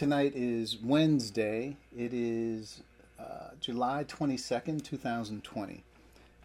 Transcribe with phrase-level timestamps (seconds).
[0.00, 1.76] Tonight is Wednesday.
[1.94, 2.80] It is
[3.18, 5.84] uh, July 22nd, 2020.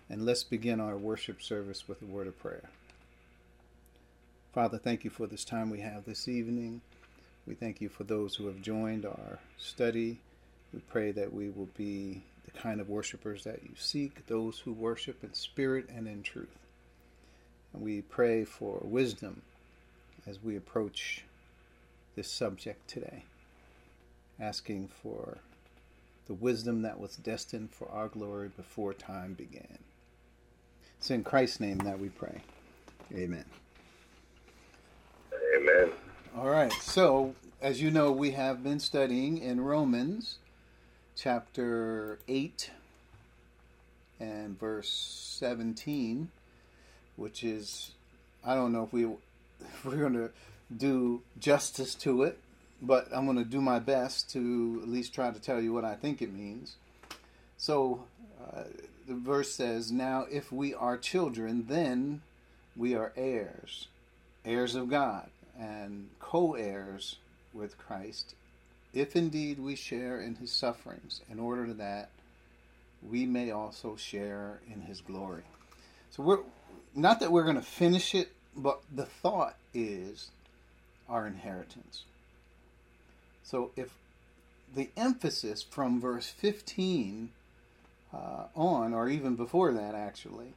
[0.09, 2.69] And let's begin our worship service with a word of prayer.
[4.53, 6.81] Father, thank you for this time we have this evening.
[7.47, 10.19] We thank you for those who have joined our study.
[10.73, 14.73] We pray that we will be the kind of worshipers that you seek, those who
[14.73, 16.59] worship in spirit and in truth.
[17.71, 19.43] And we pray for wisdom
[20.27, 21.23] as we approach
[22.17, 23.23] this subject today
[24.39, 25.37] asking for
[26.27, 29.79] the wisdom that was destined for our glory before time began.
[30.97, 32.41] It's in Christ's name that we pray.
[33.13, 33.45] Amen.
[35.57, 35.91] Amen.
[36.35, 36.73] All right.
[36.73, 40.39] So, as you know, we have been studying in Romans
[41.15, 42.71] chapter 8
[44.19, 44.89] and verse
[45.39, 46.29] 17,
[47.15, 47.91] which is,
[48.43, 49.05] I don't know if, we,
[49.59, 50.31] if we're going to
[50.75, 52.39] do justice to it,
[52.85, 55.85] but I'm going to do my best to at least try to tell you what
[55.85, 56.75] I think it means.
[57.57, 58.03] So
[58.41, 58.63] uh,
[59.07, 62.21] the verse says, Now if we are children, then
[62.75, 63.87] we are heirs,
[64.43, 67.17] heirs of God, and co heirs
[67.53, 68.35] with Christ,
[68.93, 72.09] if indeed we share in his sufferings, in order that
[73.07, 75.43] we may also share in his glory.
[76.11, 76.39] So we're
[76.93, 80.31] not that we're going to finish it, but the thought is
[81.09, 82.03] our inheritance.
[83.45, 83.93] So if
[84.75, 87.29] the emphasis from verse 15
[88.11, 88.17] uh,
[88.55, 90.53] on, or even before that actually,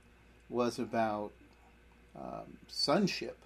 [0.49, 1.31] was about
[2.19, 3.37] um, sonship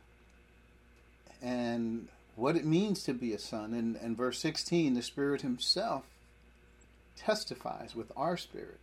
[1.43, 3.75] and what it means to be a son.
[3.75, 6.05] And, and verse 16, the Spirit Himself
[7.17, 8.79] testifies with our spirit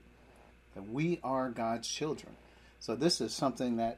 [0.76, 2.34] that we are God's children.
[2.82, 3.98] So this is something that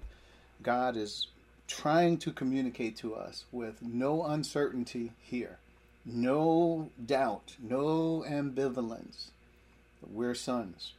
[0.62, 1.28] God is
[1.68, 5.58] trying to communicate to us with no uncertainty here
[6.06, 9.30] no doubt, no ambivalence.
[10.02, 10.94] We're sons.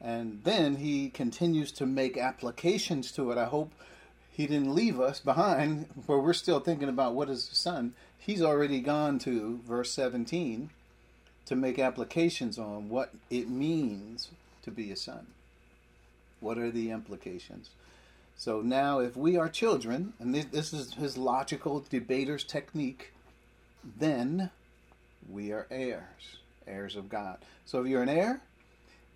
[0.00, 3.38] And then he continues to make applications to it.
[3.38, 3.72] I hope
[4.30, 7.94] he didn't leave us behind where we're still thinking about what is a son.
[8.18, 10.70] He's already gone to verse 17
[11.46, 14.28] to make applications on what it means
[14.62, 15.26] to be a son.
[16.40, 17.70] What are the implications?
[18.36, 23.12] So now, if we are children, and this is his logical debater's technique,
[23.84, 24.50] then
[25.28, 27.38] we are heirs, heirs of God.
[27.64, 28.40] So if you're an heir,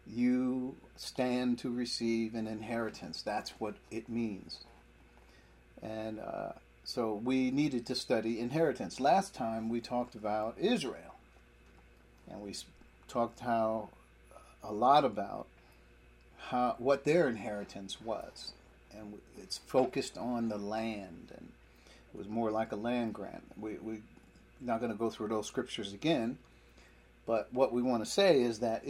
[0.07, 3.23] you stand to receive an inheritance.
[3.23, 4.61] That's what it means.
[5.83, 6.53] And uh,
[6.85, 9.01] so we needed to study inheritance.
[9.01, 11.15] Last time we talked about Israel,
[12.31, 12.55] and we
[13.09, 13.89] talked how
[14.63, 15.47] a lot about
[16.49, 18.53] how what their inheritance was,
[18.97, 21.49] and it's focused on the land, and
[22.13, 23.45] it was more like a land grant.
[23.61, 24.01] We we
[24.65, 26.39] not going to go through those scriptures again.
[27.27, 28.85] But what we want to say is that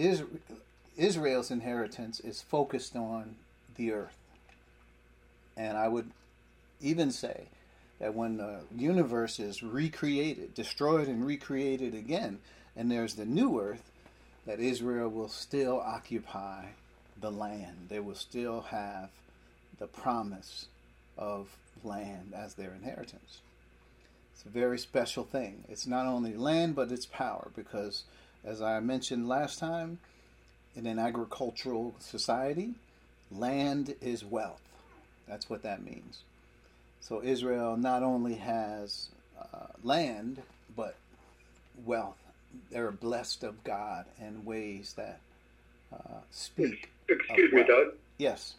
[0.96, 3.36] Israel's inheritance is focused on
[3.76, 4.16] the earth.
[5.56, 6.10] And I would
[6.80, 7.44] even say
[8.00, 12.38] that when the universe is recreated, destroyed and recreated again,
[12.74, 13.90] and there's the new earth,
[14.46, 16.64] that Israel will still occupy
[17.20, 17.86] the land.
[17.88, 19.10] They will still have
[19.78, 20.66] the promise
[21.16, 21.48] of
[21.84, 23.40] land as their inheritance.
[24.34, 25.64] It's a very special thing.
[25.68, 28.04] It's not only land, but it's power, because
[28.44, 29.98] as I mentioned last time,
[30.74, 32.74] in an agricultural society,
[33.30, 34.62] land is wealth.
[35.28, 36.20] That's what that means.
[37.00, 40.40] So Israel not only has uh, land,
[40.76, 40.96] but
[41.84, 42.16] wealth.
[42.70, 45.20] They're blessed of God in ways that
[45.92, 46.90] uh, speak.
[47.08, 47.94] Excuse me, Doug.
[48.18, 48.54] Yes.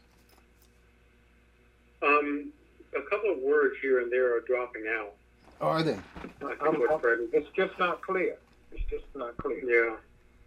[2.01, 2.51] Um,
[2.95, 5.13] a couple of words here and there are dropping out.
[5.63, 5.97] Are they?
[6.41, 6.75] I'm,
[7.31, 8.35] it's just not clear.
[8.73, 9.97] It's just not clear.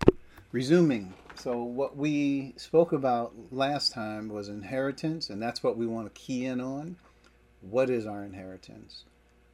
[0.05, 0.13] Yeah.
[0.53, 1.15] Resuming.
[1.37, 6.21] So, what we spoke about last time was inheritance, and that's what we want to
[6.21, 6.97] key in on.
[7.63, 9.05] What is our inheritance?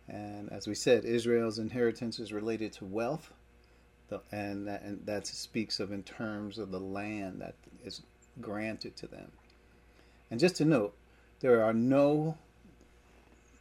[0.09, 3.33] And as we said, Israel's inheritance is related to wealth,
[4.33, 7.55] and that, and that speaks of in terms of the land that
[7.85, 8.03] is
[8.41, 9.31] granted to them.
[10.29, 10.97] And just to note,
[11.39, 12.37] there are no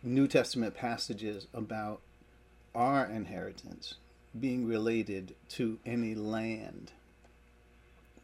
[0.03, 2.01] New Testament passages about
[2.73, 3.95] our inheritance
[4.39, 6.91] being related to any land.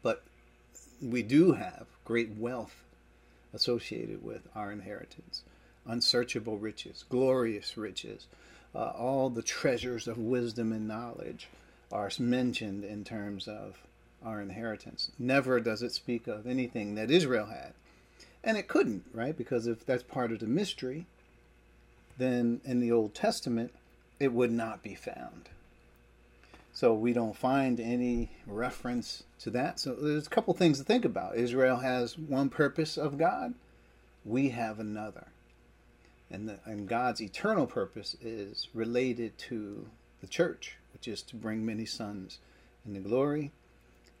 [0.02, 0.24] But
[1.00, 2.82] we do have great wealth
[3.54, 5.42] associated with our inheritance
[5.86, 8.26] unsearchable riches, glorious riches.
[8.74, 11.48] Uh, all the treasures of wisdom and knowledge
[11.90, 13.78] are mentioned in terms of
[14.22, 15.10] our inheritance.
[15.18, 17.72] Never does it speak of anything that Israel had.
[18.44, 19.36] And it couldn't, right?
[19.36, 21.06] Because if that's part of the mystery,
[22.18, 23.72] then in the Old Testament,
[24.20, 25.48] it would not be found.
[26.72, 29.80] So we don't find any reference to that.
[29.80, 31.36] So there's a couple things to think about.
[31.36, 33.54] Israel has one purpose of God,
[34.24, 35.28] we have another.
[36.30, 39.88] And, the, and God's eternal purpose is related to
[40.20, 42.38] the church, which is to bring many sons
[42.86, 43.50] into glory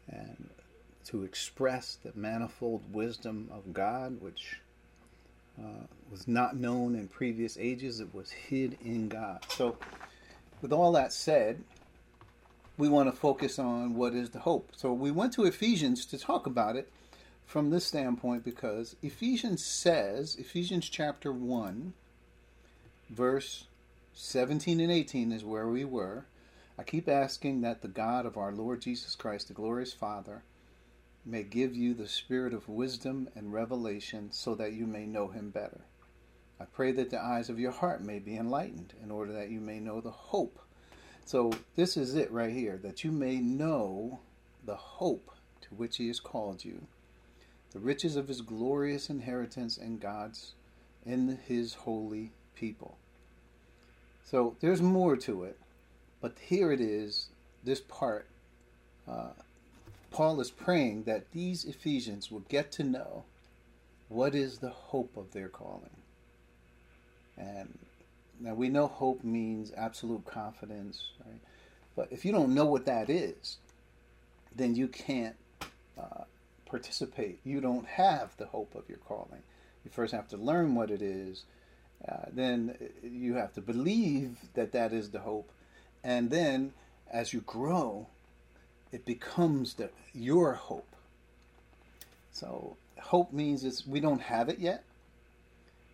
[0.08, 0.48] and
[1.06, 4.56] to express the manifold wisdom of God, which
[5.62, 8.00] uh, was not known in previous ages.
[8.00, 9.44] It was hid in God.
[9.48, 9.76] So,
[10.62, 11.62] with all that said,
[12.76, 14.70] we want to focus on what is the hope.
[14.76, 16.90] So, we went to Ephesians to talk about it
[17.46, 21.94] from this standpoint because Ephesians says, Ephesians chapter 1,
[23.10, 23.64] verse
[24.12, 26.26] 17 and 18 is where we were.
[26.78, 30.42] I keep asking that the God of our Lord Jesus Christ, the glorious Father,
[31.24, 35.50] may give you the spirit of wisdom and revelation so that you may know him
[35.50, 35.82] better.
[36.60, 39.60] I pray that the eyes of your heart may be enlightened in order that you
[39.60, 40.58] may know the hope.
[41.24, 44.20] So, this is it right here that you may know
[44.64, 45.30] the hope
[45.62, 46.86] to which he has called you,
[47.70, 50.54] the riches of his glorious inheritance in God's
[51.04, 52.96] in his holy people.
[54.24, 55.58] So, there's more to it,
[56.20, 57.28] but here it is,
[57.62, 58.26] this part.
[59.06, 59.30] Uh,
[60.10, 63.24] Paul is praying that these Ephesians will get to know
[64.08, 65.90] what is the hope of their calling.
[67.36, 67.78] And
[68.40, 71.40] now we know hope means absolute confidence, right?
[71.94, 73.58] But if you don't know what that is,
[74.54, 75.36] then you can't
[75.98, 76.24] uh,
[76.66, 77.40] participate.
[77.44, 79.42] You don't have the hope of your calling.
[79.84, 81.44] You first have to learn what it is.
[82.06, 85.50] Uh, then you have to believe that that is the hope.
[86.04, 86.72] And then
[87.10, 88.06] as you grow,
[88.92, 90.94] it becomes the, your hope.
[92.32, 94.84] So hope means it's, we don't have it yet.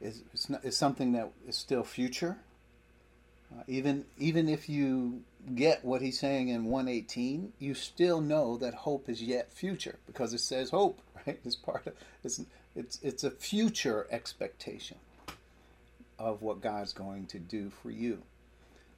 [0.01, 2.37] It's, it's, not, it's something that is still future.
[3.53, 5.23] Uh, even even if you
[5.55, 10.33] get what he's saying in 118, you still know that hope is yet future because
[10.33, 11.39] it says hope, right?
[11.45, 12.41] It's part of it's
[12.75, 14.99] it's it's a future expectation
[16.19, 18.23] of what God's going to do for you.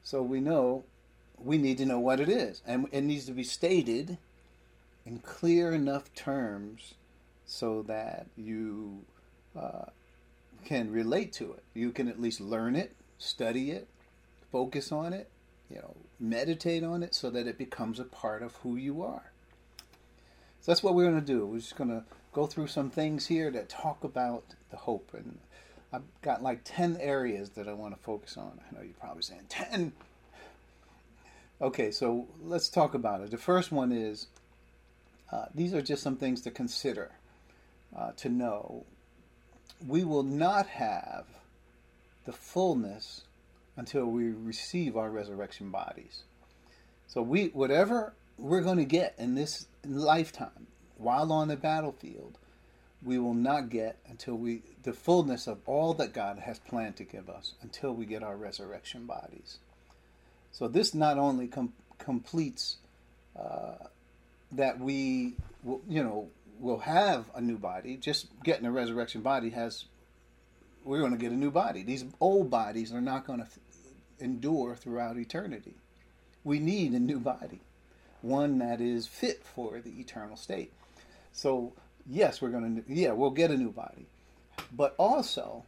[0.03, 0.83] So we know
[1.43, 2.61] we need to know what it is.
[2.65, 4.17] And it needs to be stated
[5.05, 6.95] in clear enough terms
[7.45, 9.05] so that you
[9.57, 9.85] uh,
[10.65, 11.63] can relate to it.
[11.73, 13.87] You can at least learn it, study it,
[14.51, 15.29] focus on it,
[15.69, 19.31] you know, meditate on it so that it becomes a part of who you are.
[20.61, 21.45] So that's what we're going to do.
[21.45, 22.03] We're just going to
[22.33, 25.11] go through some things here that talk about the hope.
[25.13, 25.37] And
[25.93, 28.59] I've got like 10 areas that I want to focus on.
[28.59, 29.93] I know you're probably saying, 10?
[31.59, 33.31] Okay, so let's talk about it.
[33.31, 34.27] The first one is
[35.31, 37.11] uh, these are just some things to consider,
[37.95, 38.85] uh, to know.
[39.87, 41.25] We will not have
[42.25, 43.23] the fullness
[43.75, 46.23] until we receive our resurrection bodies.
[47.07, 50.67] So we whatever we're going to get in this lifetime
[50.97, 52.37] while on the battlefield,
[53.01, 57.03] we will not get until we the fullness of all that God has planned to
[57.03, 59.57] give us until we get our resurrection bodies.
[60.57, 62.77] So this not only com- completes
[63.39, 63.75] uh,
[64.53, 67.95] that we, will, you know, will have a new body.
[67.95, 69.85] Just getting a resurrection body has.
[70.83, 71.83] We're going to get a new body.
[71.83, 73.59] These old bodies are not going to f-
[74.19, 75.75] endure throughout eternity.
[76.43, 77.59] We need a new body,
[78.23, 80.73] one that is fit for the eternal state.
[81.33, 81.73] So
[82.09, 82.91] yes, we're going to.
[82.91, 84.07] Yeah, we'll get a new body,
[84.75, 85.65] but also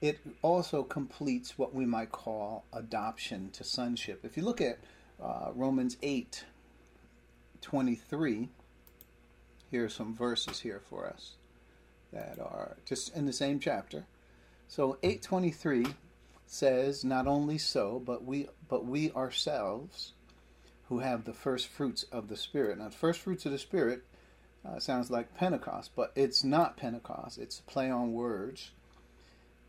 [0.00, 4.20] it also completes what we might call adoption to sonship.
[4.24, 4.78] If you look at
[5.22, 6.44] uh, Romans 8
[7.60, 8.48] 23,
[9.70, 11.32] here are some verses here for us
[12.12, 14.04] that are just in the same chapter.
[14.68, 15.86] So 823
[16.46, 20.12] says, Not only so, but we but we ourselves
[20.88, 22.78] who have the first fruits of the Spirit.
[22.78, 24.04] Now, the first fruits of the Spirit
[24.66, 27.38] uh, sounds like Pentecost, but it's not Pentecost.
[27.38, 28.72] It's a play on words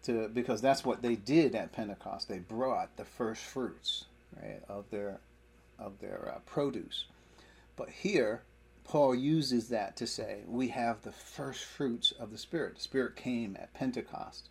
[0.06, 2.28] to because that's what they did at Pentecost.
[2.28, 4.06] They brought the first fruits
[4.42, 5.20] right, of their
[5.80, 7.06] of their uh, produce.
[7.76, 8.44] But here,
[8.86, 12.76] Paul uses that to say we have the first fruits of the Spirit.
[12.76, 14.50] The Spirit came at Pentecost.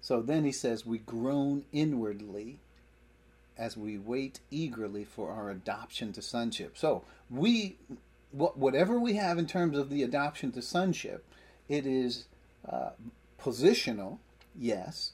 [0.00, 2.58] So then he says we groan inwardly
[3.56, 6.78] as we wait eagerly for our adoption to sonship.
[6.78, 7.76] So we
[8.30, 11.24] whatever we have in terms of the adoption to sonship,
[11.68, 12.26] it is
[12.70, 12.90] uh,
[13.40, 14.18] positional
[14.58, 15.12] yes,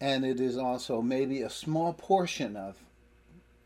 [0.00, 2.76] and it is also maybe a small portion of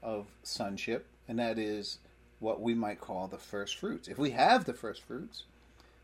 [0.02, 1.98] of sonship, and that is
[2.40, 4.08] what we might call the first fruits.
[4.08, 5.44] If we have the first fruits,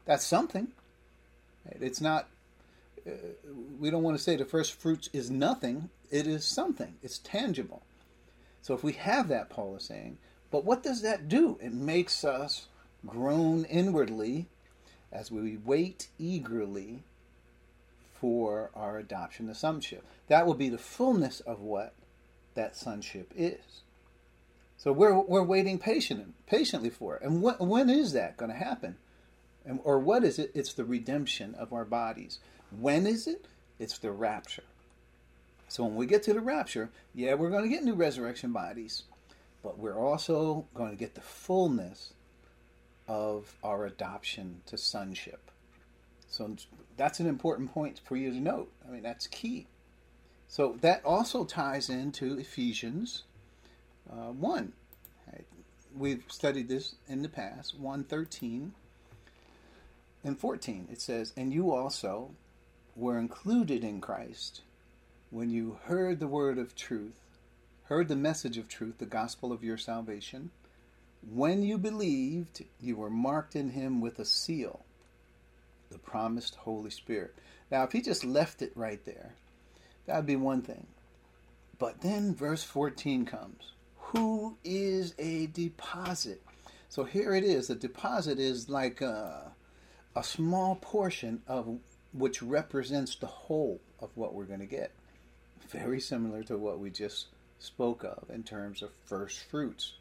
[0.04, 0.68] that's something.
[1.80, 2.28] It's not.
[3.06, 3.10] Uh,
[3.80, 5.90] we don't want to say the first fruits is nothing.
[6.10, 6.94] It is something.
[7.02, 7.82] It's tangible.
[8.62, 10.18] So if we have that, Paul is saying,
[10.50, 11.58] but what does that do?
[11.60, 12.66] It makes us
[13.06, 14.46] groan inwardly
[15.12, 17.02] as we wait eagerly
[18.20, 20.04] for our adoption to sonship.
[20.28, 21.94] That will be the fullness of what
[22.54, 23.82] that sonship is.
[24.76, 27.22] So we're, we're waiting patient, patiently for it.
[27.22, 28.96] And what, when is that going to happen?
[29.64, 30.52] And, or what is it?
[30.54, 32.38] It's the redemption of our bodies.
[32.70, 33.46] When is it?
[33.78, 34.64] It's the rapture.
[35.68, 39.02] So when we get to the rapture, yeah, we're going to get new resurrection bodies,
[39.62, 42.12] but we're also going to get the fullness
[43.06, 45.50] of our adoption to sonship.
[46.28, 46.56] So
[46.98, 48.70] that's an important point for you to note.
[48.86, 49.66] I mean, that's key.
[50.48, 53.22] So that also ties into Ephesians
[54.10, 54.72] uh, 1.
[55.32, 55.46] Right?
[55.96, 58.72] We've studied this in the past, 1 13
[60.24, 60.88] and 14.
[60.90, 62.30] It says, And you also
[62.96, 64.62] were included in Christ
[65.30, 67.20] when you heard the word of truth,
[67.84, 70.50] heard the message of truth, the gospel of your salvation.
[71.30, 74.80] When you believed, you were marked in him with a seal,
[75.90, 77.34] the promised Holy Spirit.
[77.70, 79.34] Now, if he just left it right there,
[80.06, 80.86] that would be one thing.
[81.78, 86.42] But then verse 14 comes Who is a deposit?
[86.88, 87.70] So here it is.
[87.70, 89.52] A deposit is like a,
[90.16, 91.78] a small portion of
[92.12, 94.92] which represents the whole of what we're going to get.
[95.68, 97.26] Very similar to what we just
[97.58, 99.92] spoke of in terms of first fruits.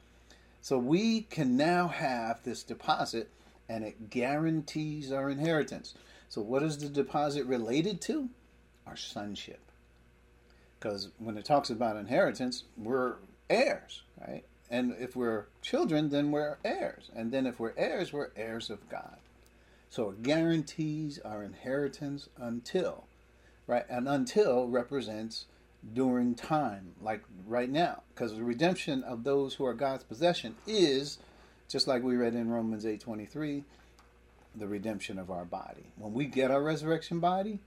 [0.61, 3.29] So we can now have this deposit
[3.69, 5.93] and it guarantees our inheritance.
[6.29, 8.29] So, what is the deposit related to?
[8.85, 9.59] Our sonship.
[10.79, 13.15] Because when it talks about inheritance, we're
[13.49, 14.43] heirs, right?
[14.69, 17.09] And if we're children, then we're heirs.
[17.15, 19.17] And then if we're heirs, we're heirs of God.
[19.89, 23.05] So it guarantees our inheritance until,
[23.65, 23.85] right?
[23.89, 25.45] And until represents
[25.93, 28.03] during time, like right now.
[28.13, 31.17] Because the redemption of those who are God's possession is,
[31.67, 33.63] just like we read in Romans 8.23,
[34.55, 35.91] the redemption of our body.
[35.97, 37.59] When we get our resurrection body,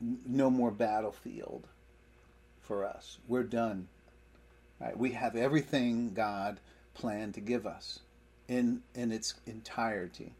[0.00, 1.66] no more battlefield
[2.60, 3.18] for us.
[3.26, 3.88] We're done.
[4.80, 4.96] Right?
[4.96, 6.60] We have everything God
[6.94, 8.00] planned to give us
[8.48, 10.32] in in its entirety.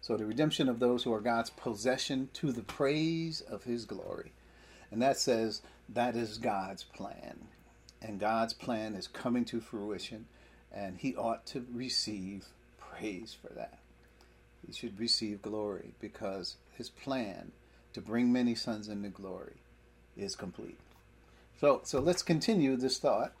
[0.00, 4.32] So the redemption of those who are God's possession to the praise of his glory.
[4.90, 7.48] And that says that is God's plan.
[8.00, 10.26] And God's plan is coming to fruition
[10.72, 12.46] and he ought to receive
[12.78, 13.78] praise for that.
[14.66, 17.52] He should receive glory because his plan
[17.92, 19.56] to bring many sons into glory
[20.16, 20.78] is complete.
[21.60, 23.32] So, so let's continue this thought.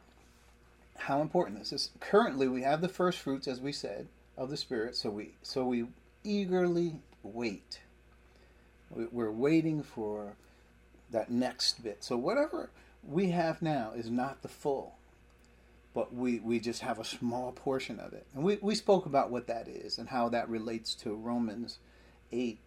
[0.96, 1.90] How important this is?
[2.00, 4.96] Currently, we have the first fruits, as we said, of the Spirit.
[4.96, 5.86] So we, so we
[6.24, 7.80] eagerly wait.
[8.90, 10.34] We're waiting for
[11.10, 12.02] that next bit.
[12.02, 12.70] So whatever
[13.06, 14.97] we have now is not the full,
[15.94, 18.26] but we, we just have a small portion of it.
[18.34, 21.78] And we, we spoke about what that is and how that relates to Romans
[22.30, 22.58] 8,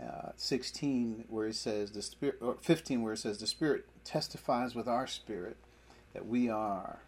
[0.00, 4.74] uh, 16, where it says the spirit, or 15, where it says the Spirit testifies
[4.74, 5.56] with our spirit
[6.14, 7.00] that we are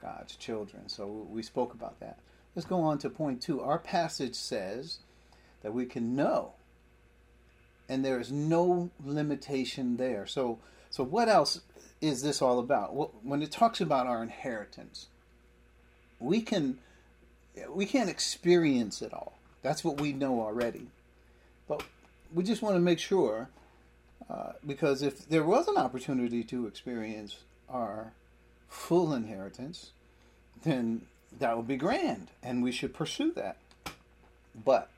[0.00, 0.88] God's children.
[0.88, 2.18] So we spoke about that.
[2.54, 3.60] Let's go on to point two.
[3.60, 4.98] Our passage says
[5.62, 6.52] that we can know,
[7.88, 10.26] and there is no limitation there.
[10.26, 10.58] So,
[10.90, 11.60] so what else
[12.02, 12.94] is this all about?
[12.94, 15.06] Well, when it talks about our inheritance,
[16.20, 16.78] we can
[17.70, 19.38] we can't experience it all.
[19.62, 20.88] That's what we know already,
[21.68, 21.84] but
[22.34, 23.48] we just want to make sure
[24.28, 27.36] uh, because if there was an opportunity to experience
[27.68, 28.12] our
[28.68, 29.90] full inheritance,
[30.64, 31.02] then
[31.38, 33.56] that would be grand, and we should pursue that.
[34.64, 34.88] But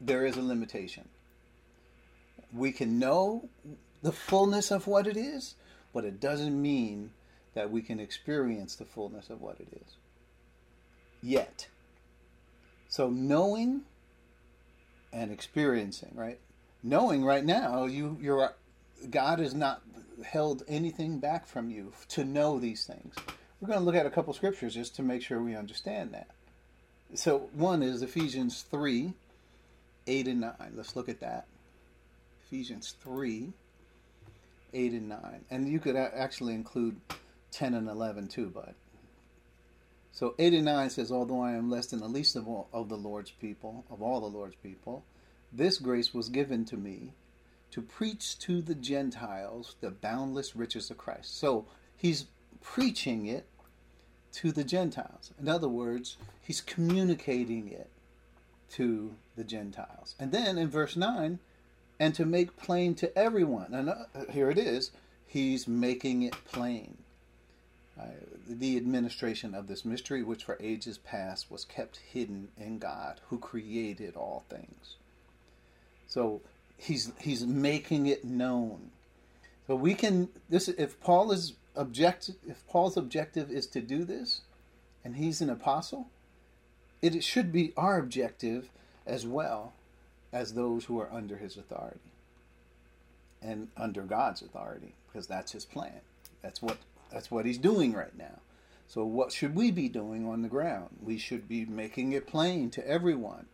[0.00, 1.08] there is a limitation.
[2.52, 3.48] We can know
[4.02, 5.54] the fullness of what it is,
[5.96, 7.08] but it doesn't mean
[7.54, 9.96] that we can experience the fullness of what it is
[11.22, 11.68] yet.
[12.86, 13.80] So knowing
[15.10, 16.38] and experiencing, right?
[16.82, 18.52] Knowing right now, you you're
[19.08, 19.80] God has not
[20.22, 23.14] held anything back from you to know these things.
[23.62, 26.28] We're going to look at a couple scriptures just to make sure we understand that.
[27.14, 29.14] So one is Ephesians 3,
[30.06, 30.52] 8 and 9.
[30.74, 31.46] Let's look at that.
[32.46, 33.54] Ephesians 3,
[34.76, 35.44] 8 and 9.
[35.50, 37.00] And you could actually include
[37.50, 38.74] 10 and 11 too, but.
[40.12, 42.88] So 8 and 9 says, Although I am less than the least of, all, of
[42.88, 45.04] the Lord's people, of all the Lord's people,
[45.52, 47.12] this grace was given to me
[47.70, 51.38] to preach to the Gentiles the boundless riches of Christ.
[51.38, 51.66] So
[51.96, 52.26] he's
[52.62, 53.46] preaching it
[54.34, 55.32] to the Gentiles.
[55.40, 57.88] In other words, he's communicating it
[58.72, 60.14] to the Gentiles.
[60.18, 61.38] And then in verse 9,
[62.00, 63.74] and to make plain to everyone.
[63.74, 63.94] And uh,
[64.30, 64.92] here it is,
[65.26, 66.98] he's making it plain.
[68.00, 68.04] uh,
[68.48, 73.38] the administration of this mystery, which for ages past was kept hidden in God, who
[73.38, 74.96] created all things.
[76.06, 76.42] So
[76.78, 78.90] he's he's making it known.
[79.66, 84.42] So we can this if Paul is object if Paul's objective is to do this,
[85.04, 86.08] and he's an apostle,
[87.02, 88.70] it should be our objective
[89.06, 89.72] as well
[90.32, 92.12] as those who are under his authority
[93.42, 96.00] and under God's authority because that's his plan.
[96.42, 96.78] That's what
[97.12, 98.40] that's what he's doing right now.
[98.88, 100.90] So what should we be doing on the ground?
[101.02, 103.46] We should be making it plain to everyone,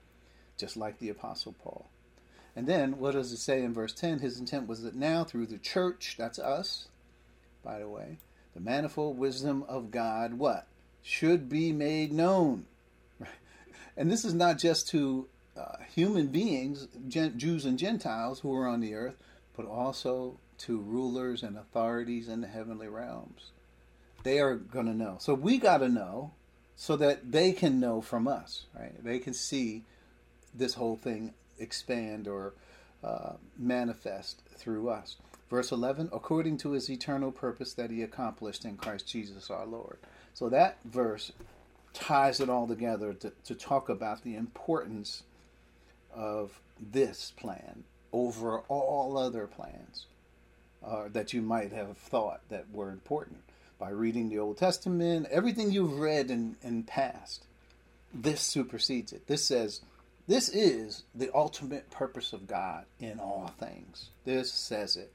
[0.58, 1.86] just like the apostle Paul.
[2.54, 4.18] And then what does it say in verse 10?
[4.18, 6.88] His intent was that now through the church, that's us,
[7.64, 8.18] by the way,
[8.54, 10.66] the manifold wisdom of God what?
[11.02, 12.66] Should be made known.
[13.94, 18.80] And this is not just to uh, human beings, Jews and Gentiles who are on
[18.80, 19.16] the earth,
[19.56, 23.50] but also to rulers and authorities in the heavenly realms.
[24.23, 25.16] They are going to know.
[25.18, 26.32] So we got to know
[26.76, 28.92] so that they can know from us, right?
[29.02, 29.85] They can see
[30.54, 32.54] this whole thing expand or
[33.02, 35.16] uh, manifest through us.
[35.50, 39.99] Verse 11, according to his eternal purpose that he accomplished in Christ Jesus our Lord.
[40.32, 41.32] So that verse
[41.92, 45.25] ties it all together to, to talk about the importance
[46.14, 50.07] of this plan over all other plans
[50.85, 53.40] uh, that you might have thought that were important
[53.78, 57.45] by reading the Old Testament, everything you've read in, in past.
[58.14, 59.26] This supersedes it.
[59.26, 59.81] This says,
[60.28, 64.11] this is the ultimate purpose of God in all things.
[64.25, 65.12] This says it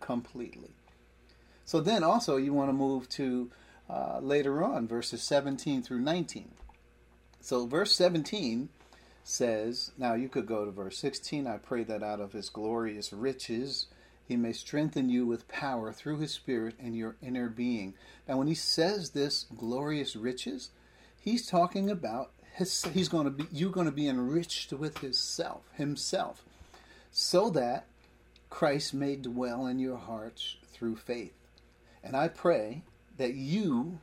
[0.00, 0.70] completely.
[1.64, 3.50] So then also you want to move to
[3.90, 6.50] uh, later on, verses 17 through 19.
[7.40, 8.68] So verse 17
[9.24, 11.46] says, now you could go to verse 16.
[11.46, 13.86] I pray that out of his glorious riches
[14.26, 17.94] he may strengthen you with power through his spirit in your inner being.
[18.26, 20.70] Now, when he says this glorious riches,
[21.20, 25.18] he's talking about his, he's going to be you're going to be enriched with his
[25.18, 26.42] self, himself,
[27.10, 27.86] so that
[28.48, 31.34] Christ may dwell in your hearts through faith.
[32.04, 32.82] And I pray
[33.16, 33.98] that you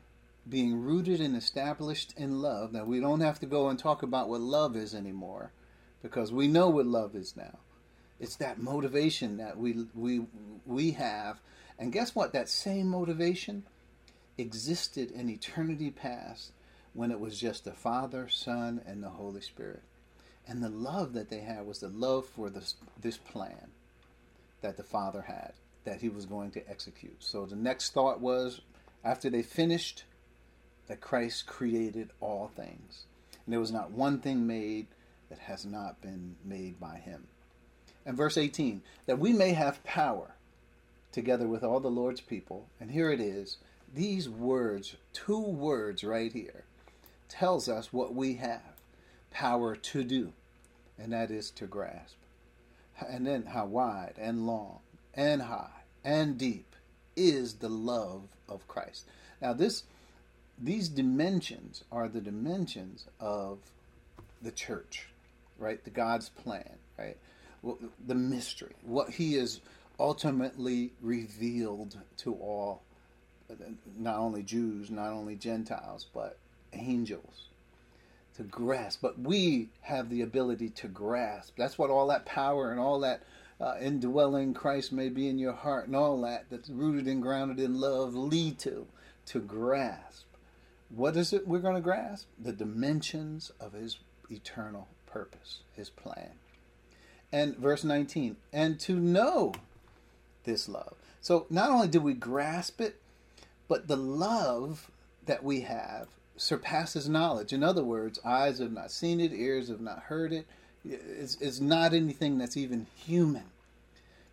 [0.48, 2.72] being rooted and established in love.
[2.72, 5.52] Now, we don't have to go and talk about what love is anymore
[6.02, 7.60] because we know what love is now.
[8.20, 10.26] It's that motivation that we, we,
[10.66, 11.40] we have.
[11.78, 12.34] And guess what?
[12.34, 13.64] That same motivation
[14.38, 16.52] existed in eternity past
[16.94, 19.84] when it was just the Father, Son, and the Holy Spirit.
[20.48, 23.70] And the love that they had was the love for this, this plan
[24.62, 27.18] that the Father had, that He was going to execute.
[27.20, 28.62] So the next thought was
[29.04, 30.04] after they finished
[30.90, 33.06] that Christ created all things.
[33.46, 34.88] And there was not one thing made
[35.30, 37.28] that has not been made by him.
[38.06, 40.36] And verse 18, that we may have power
[41.12, 42.68] together with all the Lord's people.
[42.80, 43.58] And here it is.
[43.94, 46.66] These words, two words right here,
[47.28, 48.62] tells us what we have
[49.32, 50.34] power to do,
[50.98, 52.16] and that is to grasp.
[53.08, 54.80] And then how wide and long
[55.14, 55.70] and high
[56.04, 56.76] and deep
[57.16, 59.06] is the love of Christ.
[59.42, 59.84] Now, this
[60.62, 63.60] these dimensions are the dimensions of
[64.42, 65.08] the church,
[65.58, 65.84] right?
[65.84, 67.18] The God's plan, right?
[68.08, 69.62] The mystery, what He is
[70.00, 72.82] ultimately revealed to all,
[73.98, 76.38] not only Jews, not only Gentiles, but
[76.74, 77.48] angels
[78.38, 79.00] to grasp.
[79.02, 81.56] But we have the ability to grasp.
[81.58, 83.24] That's what all that power and all that
[83.60, 87.60] uh, indwelling Christ may be in your heart and all that that's rooted and grounded
[87.60, 88.88] in love lead to,
[89.28, 90.24] to grasp
[90.90, 92.28] what is it we're going to grasp?
[92.42, 93.98] The dimensions of his
[94.30, 96.32] eternal purpose, his plan.
[97.32, 99.54] And verse 19, and to know
[100.46, 100.96] this love.
[101.22, 103.00] So not only do we grasp it,
[103.68, 104.90] but the love
[105.26, 107.54] that we have surpasses knowledge.
[107.54, 110.48] In other words, eyes have not seen it, ears have not heard it.
[110.84, 113.44] It's, it's not anything that's even human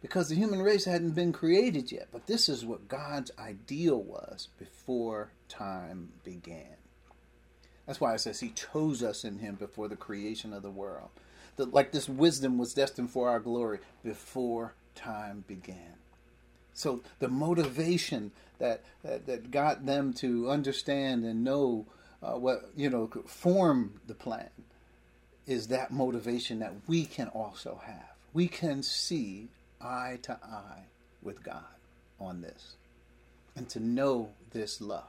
[0.00, 2.08] because the human race hadn't been created yet.
[2.12, 6.76] But this is what God's ideal was before time began.
[7.86, 11.10] That's why it says He chose us in Him before the creation of the world.
[11.56, 15.94] That like this wisdom was destined for our glory before time began.
[16.74, 21.86] So the motivation that that, that got them to understand and know
[22.22, 24.50] uh, what you know form the plan
[25.46, 28.16] is that motivation that we can also have.
[28.34, 29.48] We can see
[29.80, 30.84] eye to eye
[31.22, 31.62] with God
[32.20, 32.74] on this
[33.54, 35.04] and to know this love.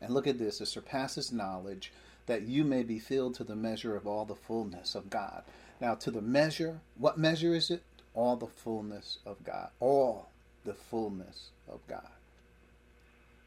[0.00, 1.92] And look at this it surpasses knowledge
[2.26, 5.42] that you may be filled to the measure of all the fullness of God.
[5.80, 7.82] Now, to the measure, what measure is it?
[8.14, 9.68] All the fullness of God.
[9.78, 10.30] All
[10.64, 12.08] the fullness of God.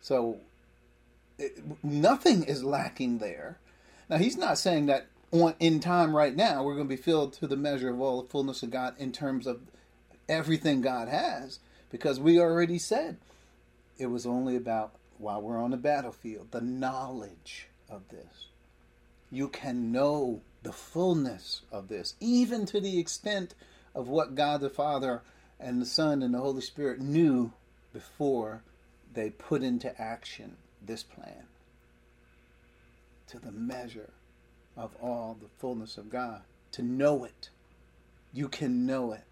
[0.02, 0.38] So,
[1.38, 3.58] it, nothing is lacking there.
[4.10, 7.34] Now, he's not saying that on, in time right now we're going to be filled
[7.34, 9.62] to the measure of all the fullness of God in terms of
[10.28, 11.60] everything God has,
[11.92, 13.18] because we already said
[13.98, 18.48] it was only about while we're on the battlefield the knowledge of this.
[19.30, 23.54] You can know the fullness of this, even to the extent
[23.94, 25.22] of what God the Father
[25.60, 27.52] and the Son and the Holy Spirit knew
[27.94, 28.64] before
[29.14, 31.44] they put into action this plan.
[33.28, 34.10] To the measure
[34.76, 36.42] of all the fullness of God.
[36.72, 37.50] To know it.
[38.34, 39.24] You can know it.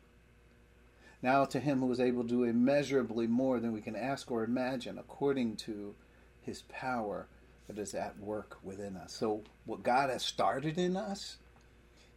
[1.21, 4.43] Now to him who is able to do immeasurably more than we can ask or
[4.43, 5.95] imagine, according to
[6.41, 7.27] his power
[7.67, 9.13] that is at work within us.
[9.13, 11.37] So what God has started in us,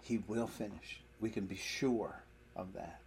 [0.02, 1.00] he will finish.
[1.20, 2.22] We can be sure
[2.54, 3.00] of that.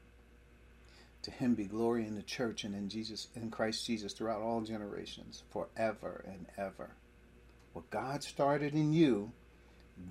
[1.24, 4.62] To him be glory in the church and in Jesus in Christ Jesus throughout all
[4.62, 6.92] generations, forever and ever.
[7.72, 9.32] What God started in you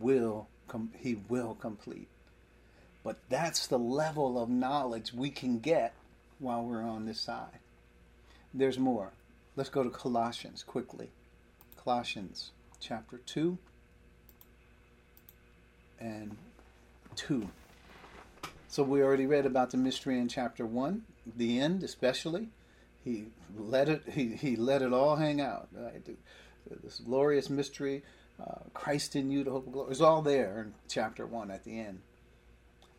[0.00, 2.08] will com- he will complete.
[3.04, 5.94] But that's the level of knowledge we can get
[6.38, 7.58] while we're on this side.
[8.54, 9.12] There's more.
[9.56, 11.10] Let's go to Colossians quickly.
[11.76, 13.58] Colossians chapter 2
[16.00, 16.36] and
[17.16, 17.48] 2.
[18.68, 21.02] So we already read about the mystery in chapter 1,
[21.36, 22.48] the end especially.
[23.04, 25.68] He let it he, he let it all hang out.
[25.72, 26.02] Right?
[26.82, 28.02] This glorious mystery,
[28.40, 31.64] uh, Christ in you, the hope of glory, is all there in chapter 1 at
[31.64, 32.00] the end.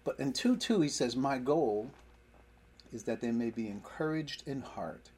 [0.03, 1.91] But in 2 2, he says, My goal
[2.91, 5.09] is that they may be encouraged in heart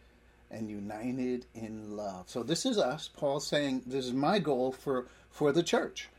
[0.52, 2.30] and united in love.
[2.30, 6.10] So this is us, Paul saying, This is my goal for, for the church,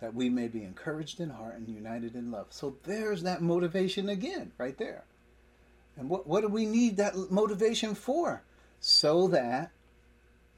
[0.00, 2.46] that we may be encouraged in heart and united in love.
[2.50, 5.04] So there's that motivation again, right there.
[5.96, 8.42] And what, what do we need that motivation for?
[8.80, 9.70] So that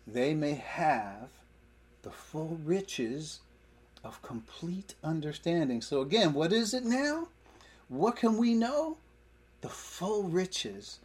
[0.07, 1.29] they may have
[2.03, 3.41] the full riches
[4.03, 5.81] of complete understanding.
[5.83, 7.29] So again, what is it now?
[7.91, 8.97] What can we know?
[9.63, 11.01] The full riches,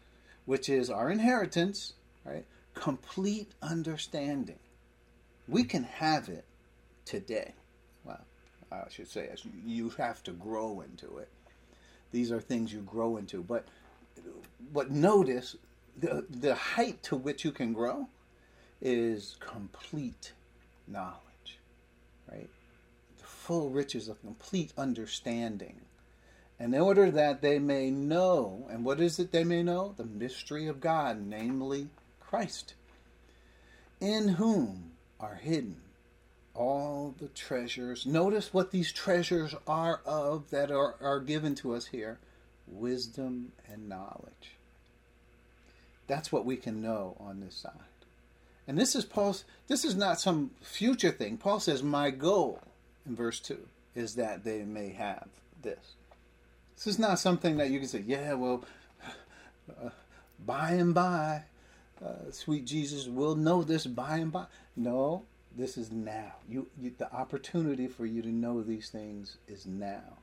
[0.45, 1.93] which is our inheritance,
[2.23, 2.45] right?
[2.75, 4.59] Complete understanding.
[5.47, 6.45] We can have it
[7.03, 7.53] today.
[8.03, 8.21] Well,
[8.71, 9.29] I should say,
[9.65, 11.27] you have to grow into it.
[12.11, 13.65] These are things you grow into, but
[14.71, 15.57] but notice
[15.97, 18.07] the the height to which you can grow
[18.79, 20.33] is complete
[20.87, 21.59] knowledge,
[22.31, 22.49] right?
[23.17, 25.81] The full riches of complete understanding
[26.59, 29.93] in order that they may know, and what is it they may know?
[29.97, 31.89] The mystery of God, namely
[32.19, 32.73] Christ,
[33.99, 35.77] in whom are hidden
[36.55, 38.05] all the treasures.
[38.05, 42.17] Notice what these treasures are of that are, are given to us here
[42.67, 44.55] wisdom and knowledge.
[46.07, 47.73] That's what we can know on this side.
[48.67, 51.37] And this is Paul's, this is not some future thing.
[51.37, 52.61] Paul says, My goal,
[53.05, 53.59] in verse 2,
[53.93, 55.27] is that they may have
[55.61, 55.93] this.
[56.75, 58.65] This is not something that you can say, yeah, well,
[59.69, 59.89] uh,
[60.45, 61.43] by and by,
[62.03, 64.45] uh, sweet Jesus will know this by and by.
[64.75, 65.23] No,
[65.55, 66.33] this is now.
[66.49, 70.17] You, you, the opportunity for you to know these things is now.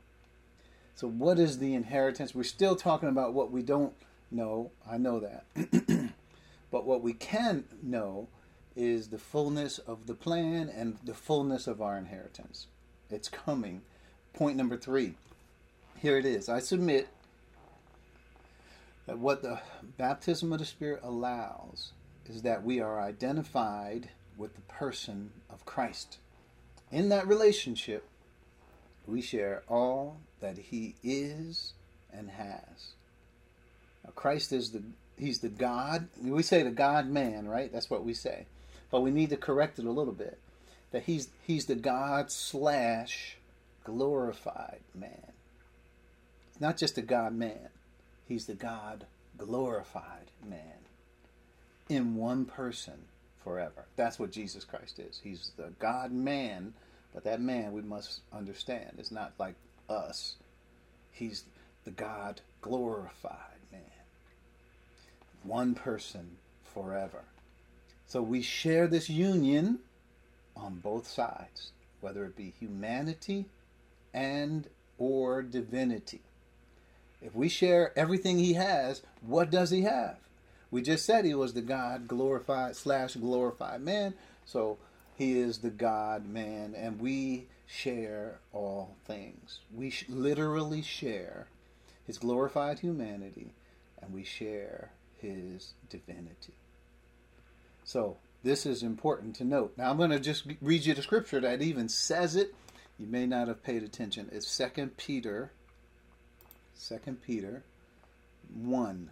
[0.95, 2.35] So, what is the inheritance?
[2.35, 3.93] We're still talking about what we don't
[4.29, 4.69] know.
[4.89, 6.11] I know that.
[6.71, 8.27] but what we can know
[8.75, 12.67] is the fullness of the plan and the fullness of our inheritance.
[13.09, 13.81] It's coming.
[14.33, 15.15] Point number three
[16.03, 16.49] here it is.
[16.49, 17.07] I submit
[19.07, 19.61] that what the
[19.97, 21.93] baptism of the Spirit allows
[22.27, 26.17] is that we are identified with the person of Christ.
[26.91, 28.03] In that relationship,
[29.07, 31.71] we share all that he is
[32.11, 32.91] and has.
[34.03, 34.83] Now, Christ is the
[35.17, 36.09] he's the God.
[36.21, 37.71] We say the God man, right?
[37.71, 38.45] That's what we say.
[38.91, 40.37] But we need to correct it a little bit.
[40.91, 43.37] That he's he's the God slash
[43.85, 45.32] glorified man
[46.63, 47.67] not just a God man,
[48.25, 49.05] he's the God
[49.37, 50.79] glorified man
[51.89, 52.93] in one person
[53.43, 53.83] forever.
[53.97, 55.19] That's what Jesus Christ is.
[55.21, 56.73] He's the God man,
[57.13, 59.55] but that man we must understand is not like
[59.89, 60.37] us.
[61.11, 61.43] He's
[61.83, 63.81] the God glorified man.
[65.43, 66.37] One person
[66.73, 67.23] forever.
[68.07, 69.79] So we share this union
[70.55, 73.47] on both sides, whether it be humanity
[74.13, 76.21] and or divinity.
[77.23, 80.17] If we share everything he has, what does he have?
[80.69, 84.13] We just said he was the God glorified slash glorified man.
[84.45, 84.77] So
[85.15, 89.59] he is the God man, and we share all things.
[89.73, 91.47] We sh- literally share
[92.05, 93.53] his glorified humanity,
[94.01, 96.55] and we share his divinity.
[97.85, 99.73] So This is important to note.
[99.77, 102.53] Now I'm going to just read you the scripture that even says it.
[102.99, 104.29] You may not have paid attention.
[104.33, 105.51] It's Second Peter,
[106.75, 107.63] Second Peter,
[108.53, 109.09] one,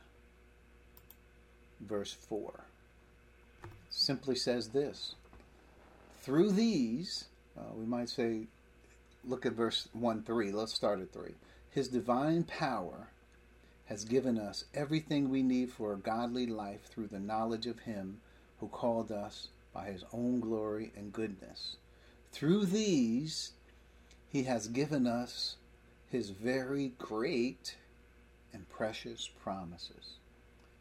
[1.80, 2.66] verse four.
[3.90, 5.16] Simply says this:
[6.22, 7.26] Through these,
[7.58, 8.42] uh, we might say,
[9.26, 10.52] look at verse one, three.
[10.52, 11.36] Let's start at three.
[11.70, 13.08] His divine power
[13.86, 18.22] has given us everything we need for a godly life through the knowledge of Him
[18.60, 21.78] who called us by his own glory and goodness.
[22.32, 23.52] Through these,
[24.30, 25.56] he has given us
[26.12, 27.76] his very great
[28.54, 30.18] and precious promises,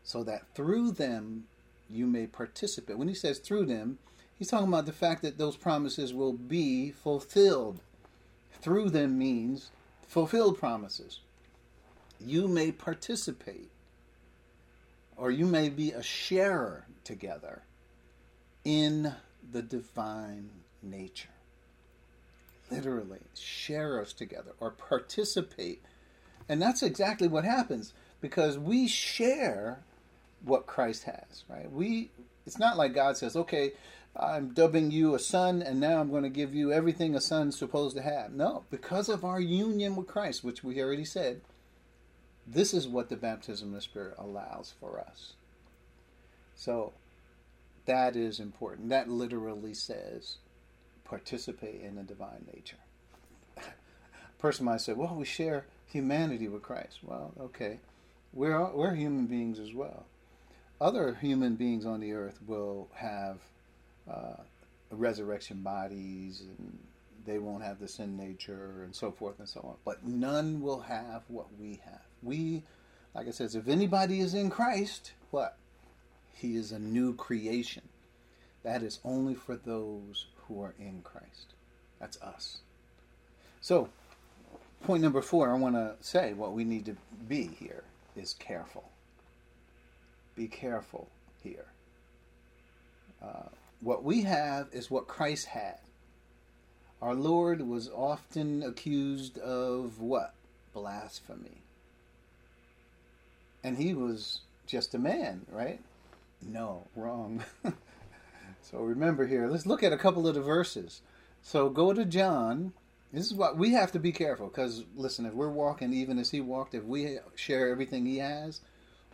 [0.02, 1.44] so that through them
[1.88, 2.98] you may participate.
[2.98, 3.98] When he says through them,
[4.38, 7.80] he's talking about the fact that those promises will be fulfilled.
[8.60, 9.70] Through them means
[10.06, 11.20] fulfilled promises.
[12.20, 13.70] You may participate,
[15.16, 17.62] or you may be a sharer together
[18.64, 19.14] in
[19.52, 20.50] the divine
[20.82, 21.28] nature.
[22.70, 25.82] Literally, share us together or participate.
[26.48, 29.80] And that's exactly what happens because we share
[30.44, 31.70] what Christ has, right?
[31.70, 32.10] We
[32.46, 33.72] it's not like God says, "Okay,
[34.16, 37.58] I'm dubbing you a son and now I'm going to give you everything a son's
[37.58, 41.42] supposed to have." No, because of our union with Christ, which we already said,
[42.46, 45.34] this is what the baptism of the Spirit allows for us.
[46.56, 46.92] So,
[47.86, 48.88] that is important.
[48.88, 50.36] That literally says
[51.10, 52.76] participate in the divine nature.
[53.58, 53.62] A
[54.38, 57.00] person might say, well, we share humanity with Christ.
[57.02, 57.80] Well, okay.
[58.32, 60.06] We're, we're human beings as well.
[60.80, 63.38] Other human beings on the earth will have
[64.08, 64.36] uh,
[64.92, 66.78] resurrection bodies and
[67.26, 69.74] they won't have the sin nature and so forth and so on.
[69.84, 72.00] But none will have what we have.
[72.22, 72.62] We,
[73.14, 75.56] like I said, if anybody is in Christ, what?
[76.32, 77.82] He is a new creation.
[78.62, 81.54] That is only for those who are in Christ.
[82.00, 82.58] That's us.
[83.60, 83.88] So,
[84.82, 86.96] point number four, I want to say what we need to
[87.28, 87.84] be here
[88.16, 88.90] is careful.
[90.34, 91.08] Be careful
[91.42, 91.66] here.
[93.22, 93.48] Uh,
[93.80, 95.78] what we have is what Christ had.
[97.00, 100.34] Our Lord was often accused of what?
[100.74, 101.62] Blasphemy.
[103.62, 105.80] And he was just a man, right?
[106.42, 107.44] No, wrong.
[108.62, 111.02] so remember here, let's look at a couple of the verses.
[111.42, 112.72] So go to John.
[113.12, 116.30] This is what we have to be careful because, listen, if we're walking even as
[116.30, 118.60] he walked, if we share everything he has,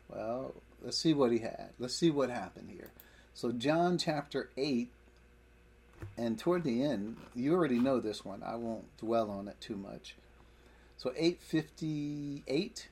[0.08, 1.70] well, let's see what he had.
[1.78, 2.90] Let's see what happened here.
[3.32, 4.90] So, John chapter 8,
[6.18, 8.42] and toward the end, you already know this one.
[8.42, 10.16] I won't dwell on it too much.
[10.98, 12.88] So, 858,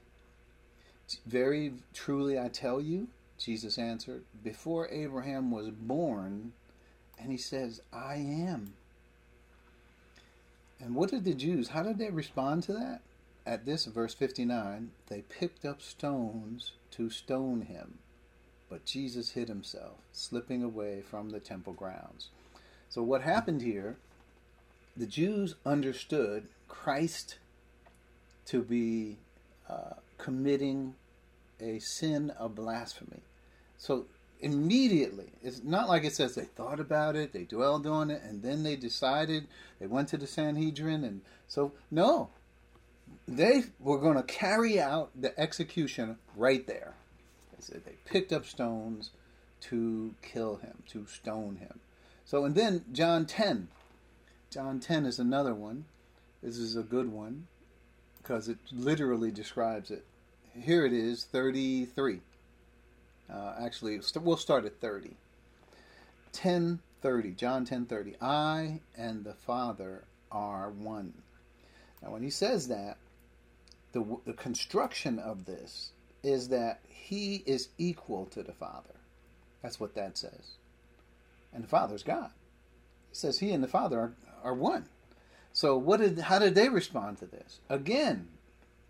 [1.26, 3.08] very truly I tell you,
[3.44, 6.52] Jesus answered, Before Abraham was born,
[7.18, 8.74] and he says, I am.
[10.80, 13.00] And what did the Jews, how did they respond to that?
[13.46, 17.98] At this, verse 59, they picked up stones to stone him.
[18.70, 22.30] But Jesus hid himself, slipping away from the temple grounds.
[22.88, 23.96] So, what happened here,
[24.96, 27.36] the Jews understood Christ
[28.46, 29.18] to be
[29.68, 30.94] uh, committing
[31.60, 33.20] a sin of blasphemy.
[33.84, 34.06] So
[34.40, 38.42] immediately, it's not like it says they thought about it, they dwelled on it, and
[38.42, 39.46] then they decided,
[39.78, 42.30] they went to the Sanhedrin, and so, no.
[43.28, 46.94] They were going to carry out the execution right there.
[47.52, 49.10] They said they picked up stones
[49.62, 51.80] to kill him, to stone him.
[52.24, 53.68] So, and then John 10.
[54.50, 55.84] John 10 is another one.
[56.42, 57.48] This is a good one
[58.22, 60.06] because it literally describes it
[60.58, 62.20] here it is, 33.
[63.32, 65.16] Uh, actually, we'll start at 30.
[66.32, 68.16] 1030, John 1030.
[68.20, 71.14] I and the Father are one.
[72.02, 72.98] Now, when he says that,
[73.92, 75.90] the, the construction of this
[76.22, 78.94] is that he is equal to the Father.
[79.62, 80.56] That's what that says.
[81.52, 82.30] And the Father's God.
[83.10, 84.86] He says he and the Father are, are one.
[85.52, 87.60] So what did how did they respond to this?
[87.68, 88.26] Again,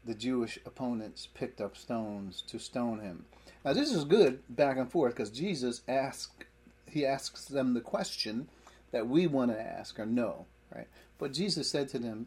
[0.05, 3.25] the Jewish opponents picked up stones to stone him.
[3.65, 6.31] Now this is good back and forth because Jesus asks
[6.91, 8.49] he asks them the question
[8.93, 10.87] that we want to ask or know, right?
[11.19, 12.27] But Jesus said to them,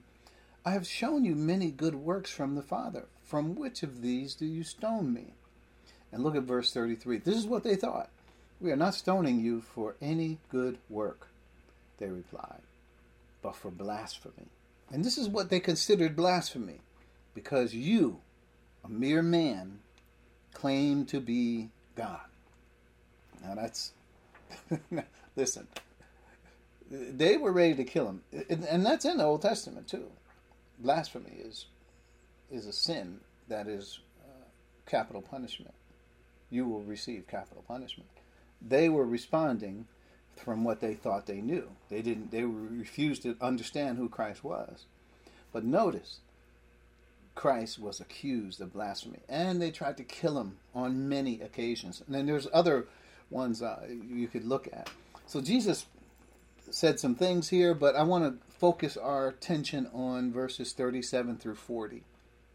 [0.65, 3.05] I have shown you many good works from the Father.
[3.23, 5.33] From which of these do you stone me?
[6.11, 7.19] And look at verse 33.
[7.19, 8.09] This is what they thought.
[8.59, 11.27] We are not stoning you for any good work,
[11.99, 12.61] they replied,
[13.41, 14.47] but for blasphemy.
[14.91, 16.81] And this is what they considered blasphemy
[17.38, 18.19] because you,
[18.84, 19.78] a mere man,
[20.56, 22.19] claim to be God.
[23.43, 23.91] Now that's
[25.36, 25.67] Listen,
[26.89, 30.08] they were ready to kill him, and that's in the Old Testament too.
[30.80, 31.65] Blasphemy is
[32.50, 33.19] is a sin
[33.50, 34.45] that is uh,
[34.89, 35.76] capital punishment.
[36.50, 38.10] You will receive capital punishment.
[38.67, 39.86] They were responding
[40.38, 41.69] from what they thought they knew.
[41.89, 42.32] They didn't.
[42.32, 44.86] They refused to understand who Christ was.
[45.54, 46.17] But notice,
[47.38, 52.02] Christ was accused of blasphemy, and they tried to kill him on many occasions.
[52.06, 52.88] And then there's other
[53.30, 54.89] ones uh, you could look at.
[55.28, 55.86] So Jesus
[56.71, 61.56] said some things here, but I want to focus our attention on verses 37 through
[61.56, 62.04] 40.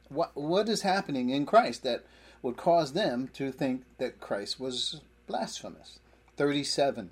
[0.09, 2.05] What what is happening in Christ that
[2.43, 6.01] would cause them to think that Christ was blasphemous?
[6.37, 7.11] 37.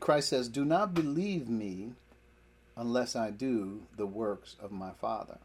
[0.00, 1.92] Christ says, "Do not believe me
[2.76, 5.38] unless I do the works of my Father.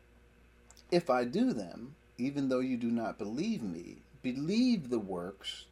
[0.94, 5.66] If I do them, even though you do not believe me, believe the works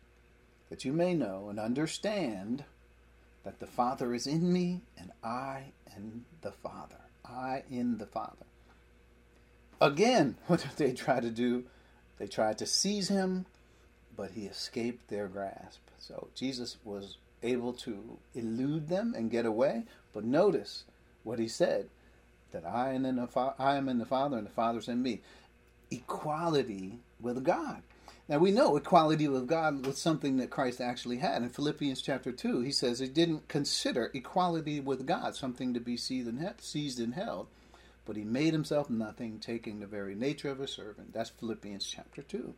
[0.72, 2.64] that you may know and understand
[3.44, 6.98] that the Father is in me and I in the Father.
[7.24, 8.48] I in the Father.
[9.80, 11.66] Again, what did they try to do?
[12.18, 13.46] They tried to seize him,
[14.18, 15.82] but he escaped their grasp.
[16.00, 19.84] So Jesus was able to elude them and get away.
[20.14, 20.86] But notice
[21.22, 21.90] what he said
[22.52, 25.02] that I am in the, fa- I am in the Father and the Father's in
[25.02, 25.22] me.
[25.90, 27.82] Equality with God.
[28.30, 31.42] Now we know equality with God was something that Christ actually had.
[31.42, 35.98] In Philippians chapter 2, he says he didn't consider equality with God something to be
[35.98, 37.48] seized and held,
[38.06, 41.14] but he made himself nothing, taking the very nature of a servant.
[41.14, 42.54] That's Philippians chapter 2.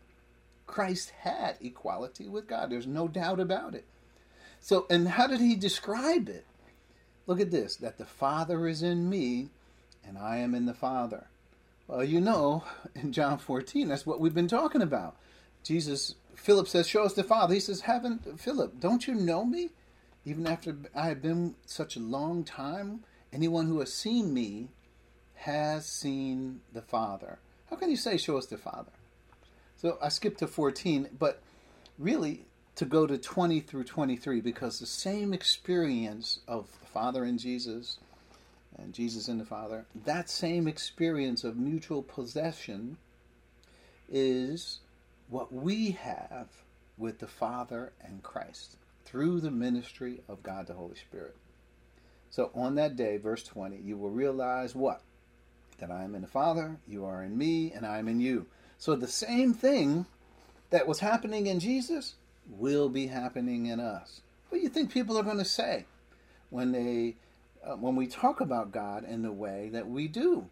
[0.68, 2.70] Christ had equality with God.
[2.70, 3.86] There's no doubt about it.
[4.60, 6.46] So, and how did he describe it?
[7.26, 9.50] Look at this that the Father is in me
[10.06, 11.28] and I am in the Father.
[11.88, 12.64] Well, you know,
[12.96, 15.16] in John 14, that's what we've been talking about.
[15.64, 17.54] Jesus, Philip says, Show us the Father.
[17.54, 19.70] He says, Haven't, Philip, don't you know me?
[20.26, 24.70] Even after I have been such a long time, anyone who has seen me
[25.36, 27.40] has seen the Father.
[27.70, 28.92] How can you say, Show us the Father?
[29.78, 31.42] So I skipped to 14, but
[32.00, 37.38] really to go to 20 through 23 because the same experience of the Father and
[37.38, 38.00] Jesus
[38.78, 42.98] and Jesus and the Father, that same experience of mutual possession
[44.12, 44.80] is
[45.30, 46.48] what we have
[46.98, 51.36] with the Father and Christ through the ministry of God the Holy Spirit.
[52.30, 55.02] So on that day, verse 20, you will realize what?
[55.80, 58.48] That I am in the Father, you are in me, and I am in you.
[58.78, 60.06] So the same thing
[60.70, 62.16] that was happening in Jesus
[62.50, 64.22] will be happening in us.
[64.50, 65.86] What do you think people are going to say
[66.50, 67.16] when they
[67.66, 70.46] uh, when we talk about God in the way that we do?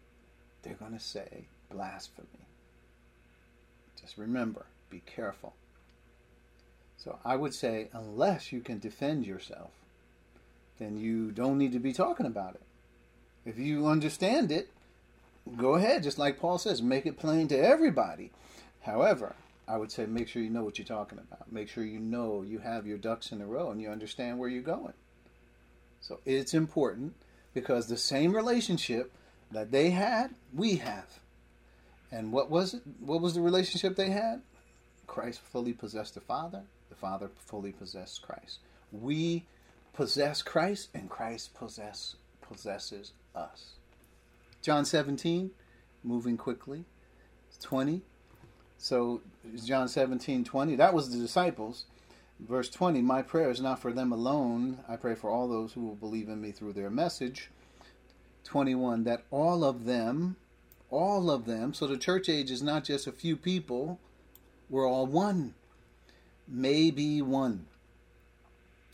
[0.62, 2.28] They're going to say blasphemy.
[4.00, 5.54] Just remember, be careful.
[6.96, 9.70] So I would say, unless you can defend yourself,
[10.78, 12.62] then you don't need to be talking about it.
[13.44, 14.70] If you understand it,
[15.56, 18.30] go ahead, just like Paul says, make it plain to everybody.
[18.82, 19.34] However,
[19.66, 21.50] I would say make sure you know what you're talking about.
[21.50, 24.48] Make sure you know you have your ducks in a row and you understand where
[24.48, 24.92] you're going.
[26.02, 27.14] So it's important
[27.54, 29.12] because the same relationship
[29.52, 31.20] that they had, we have.
[32.10, 32.82] And what was it?
[33.00, 34.42] What was the relationship they had?
[35.06, 38.58] Christ fully possessed the Father, the Father fully possessed Christ.
[38.90, 39.46] We
[39.94, 43.72] possess Christ, and Christ possess, possesses us.
[44.60, 45.50] John 17,
[46.02, 46.84] moving quickly,
[47.60, 48.02] 20.
[48.78, 49.20] So,
[49.64, 51.84] John 17, 20, that was the disciples.
[52.48, 54.78] Verse 20, my prayer is not for them alone.
[54.88, 57.50] I pray for all those who will believe in me through their message.
[58.44, 60.36] 21, that all of them
[60.92, 61.74] all of them.
[61.74, 63.98] So the church age is not just a few people,
[64.70, 65.54] we're all one.
[66.46, 67.66] May be one.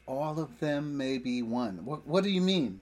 [0.06, 1.84] All of them may be one.
[1.84, 2.80] What, what do you mean,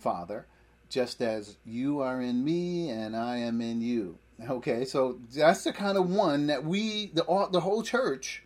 [0.00, 0.46] Father?
[0.88, 4.18] Just as you are in me and I am in you.
[4.48, 8.42] Okay, so that's the kind of one that we, the, all, the whole church,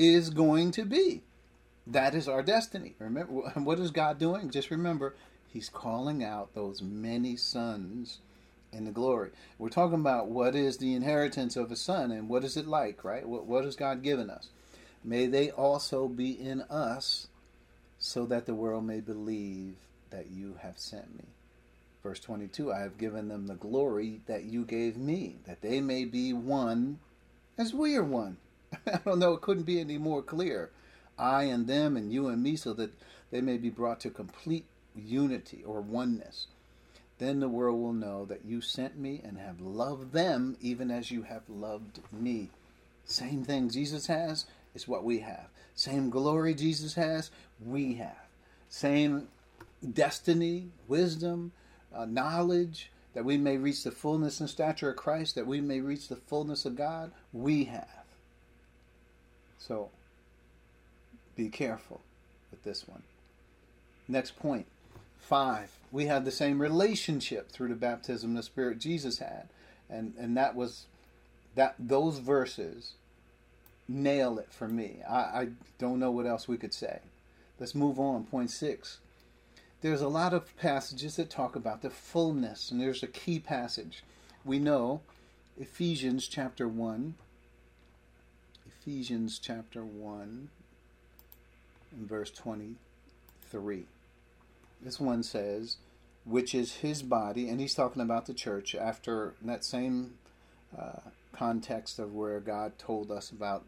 [0.00, 1.22] is going to be.
[1.86, 2.94] That is our destiny.
[2.98, 4.50] Remember, what is God doing?
[4.50, 5.14] Just remember,
[5.46, 8.20] He's calling out those many sons
[8.72, 9.30] in the glory.
[9.58, 13.04] We're talking about what is the inheritance of a son and what is it like,
[13.04, 13.28] right?
[13.28, 14.48] What, what has God given us?
[15.04, 17.28] May they also be in us
[17.98, 19.74] so that the world may believe
[20.10, 21.24] that you have sent me.
[22.02, 26.04] Verse 22 I have given them the glory that you gave me, that they may
[26.04, 27.00] be one
[27.58, 28.38] as we are one.
[28.86, 30.70] I don't know, it couldn't be any more clear.
[31.18, 32.92] I and them and you and me, so that
[33.30, 34.64] they may be brought to complete
[34.96, 36.46] unity or oneness.
[37.18, 41.10] Then the world will know that you sent me and have loved them even as
[41.10, 42.48] you have loved me.
[43.04, 45.48] Same thing Jesus has, is what we have.
[45.74, 47.30] Same glory Jesus has,
[47.64, 48.26] we have.
[48.68, 49.28] Same
[49.92, 51.52] destiny, wisdom,
[51.94, 55.80] uh, knowledge, that we may reach the fullness and stature of Christ, that we may
[55.80, 57.99] reach the fullness of God, we have.
[59.60, 59.90] So,
[61.36, 62.00] be careful
[62.50, 63.02] with this one.
[64.08, 64.32] Next.
[65.20, 69.48] Five, we have the same relationship through the baptism the Spirit Jesus had.
[69.88, 70.86] And and that was
[71.54, 72.94] that those verses
[73.86, 75.02] nail it for me.
[75.08, 75.48] I, I
[75.78, 77.00] don't know what else we could say.
[77.60, 78.24] Let's move on.
[78.24, 78.98] Point six.
[79.82, 84.02] There's a lot of passages that talk about the fullness, and there's a key passage.
[84.44, 85.00] We know
[85.58, 87.14] Ephesians chapter 1.
[88.90, 90.48] Ephesians chapter 1
[91.92, 93.84] and verse 23.
[94.82, 95.76] This one says,
[96.24, 100.14] which is his body, and he's talking about the church after that same
[100.76, 100.98] uh,
[101.32, 103.62] context of where God told us about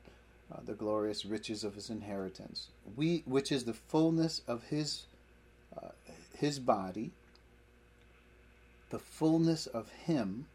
[0.53, 2.67] uh, the glorious riches of his inheritance.
[2.97, 5.05] We, which is the fullness of his
[5.81, 5.91] uh,
[6.37, 7.13] his body,
[8.91, 10.47] the fullness of him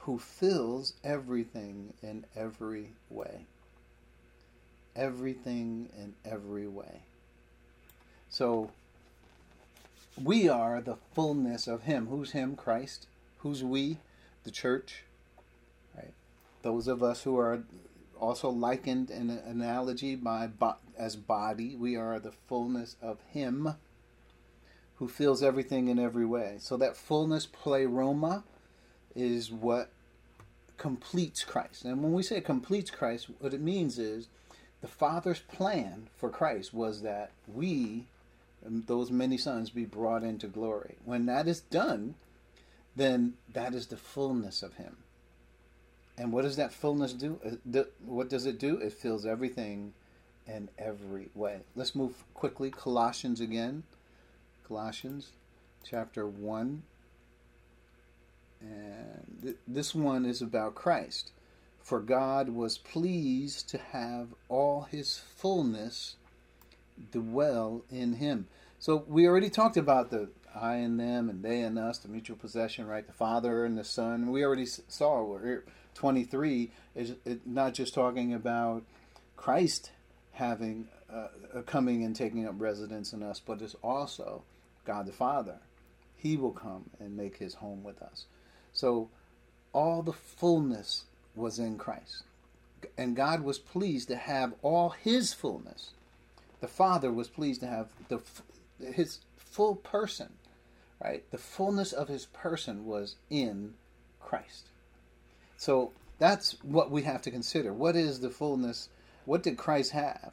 [0.00, 3.46] who fills everything in every way.
[4.94, 7.02] Everything in every way.
[8.28, 8.70] So
[10.22, 12.06] we are the fullness of him.
[12.06, 12.56] Who's him?
[12.56, 13.06] Christ.
[13.38, 13.98] Who's we?
[14.44, 15.04] The church.
[15.96, 16.12] Right.
[16.62, 17.62] Those of us who are
[18.20, 20.48] also likened in an analogy by
[20.96, 23.74] as body, we are the fullness of him
[24.96, 26.56] who fills everything in every way.
[26.60, 28.44] So that fullness pleroma
[29.16, 29.90] is what
[30.78, 31.84] completes Christ.
[31.84, 34.28] And when we say completes Christ, what it means is
[34.82, 38.06] the Father's plan for Christ was that we,
[38.62, 40.96] those many sons, be brought into glory.
[41.04, 42.16] When that is done,
[42.94, 44.96] then that is the fullness of Him.
[46.18, 47.40] And what does that fullness do?
[47.74, 48.76] Uh, what does it do?
[48.78, 49.94] It fills everything
[50.46, 51.60] in every way.
[51.74, 52.70] Let's move quickly.
[52.70, 53.84] Colossians again.
[54.66, 55.30] Colossians
[55.88, 56.82] chapter 1.
[58.60, 61.30] And th- this one is about Christ.
[61.82, 66.16] For God was pleased to have all his fullness
[67.10, 68.46] dwell in him.
[68.78, 72.36] So we already talked about the I and them and they and us, the mutual
[72.36, 73.06] possession, right?
[73.06, 74.30] The Father and the Son.
[74.30, 75.64] We already saw where
[75.94, 77.14] 23 is
[77.44, 78.84] not just talking about
[79.36, 79.90] Christ
[80.32, 81.28] having uh,
[81.66, 84.42] coming and taking up residence in us, but it's also
[84.84, 85.58] God the Father.
[86.16, 88.26] He will come and make his home with us.
[88.72, 89.08] So
[89.72, 91.04] all the fullness
[91.34, 92.24] was in Christ.
[92.98, 95.90] And God was pleased to have all his fullness.
[96.60, 98.20] The Father was pleased to have the
[98.78, 100.32] his full person,
[101.02, 101.28] right?
[101.30, 103.74] The fullness of his person was in
[104.20, 104.66] Christ.
[105.56, 107.72] So that's what we have to consider.
[107.72, 108.88] What is the fullness?
[109.24, 110.32] What did Christ have?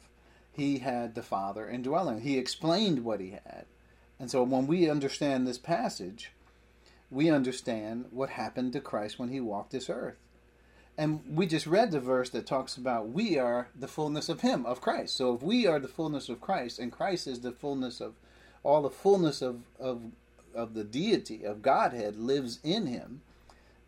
[0.52, 2.20] He had the Father indwelling.
[2.20, 3.66] He explained what he had.
[4.18, 6.32] And so when we understand this passage,
[7.10, 10.16] we understand what happened to Christ when he walked this earth.
[11.00, 14.66] And we just read the verse that talks about we are the fullness of him,
[14.66, 15.16] of Christ.
[15.16, 18.16] So if we are the fullness of Christ, and Christ is the fullness of
[18.62, 20.02] all the fullness of, of,
[20.54, 23.22] of the deity, of Godhead, lives in him,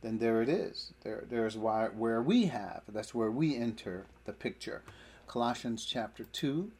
[0.00, 0.94] then there it is.
[1.02, 2.80] There, there's why, where we have.
[2.88, 4.80] That's where we enter the picture.
[5.26, 6.70] Colossians chapter 2,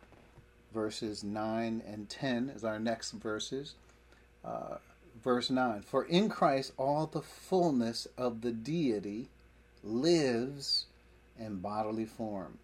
[0.73, 3.75] verses 9 and 10 is our next verses.
[4.43, 4.77] Uh,
[5.23, 9.29] verse 9 For in Christ all the fullness of the deity
[9.83, 10.87] lives
[11.39, 12.59] in bodily form.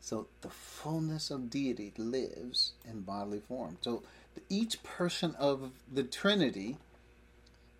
[0.00, 3.78] So the fullness of deity lives in bodily form.
[3.82, 4.02] So
[4.48, 6.78] each person of the Trinity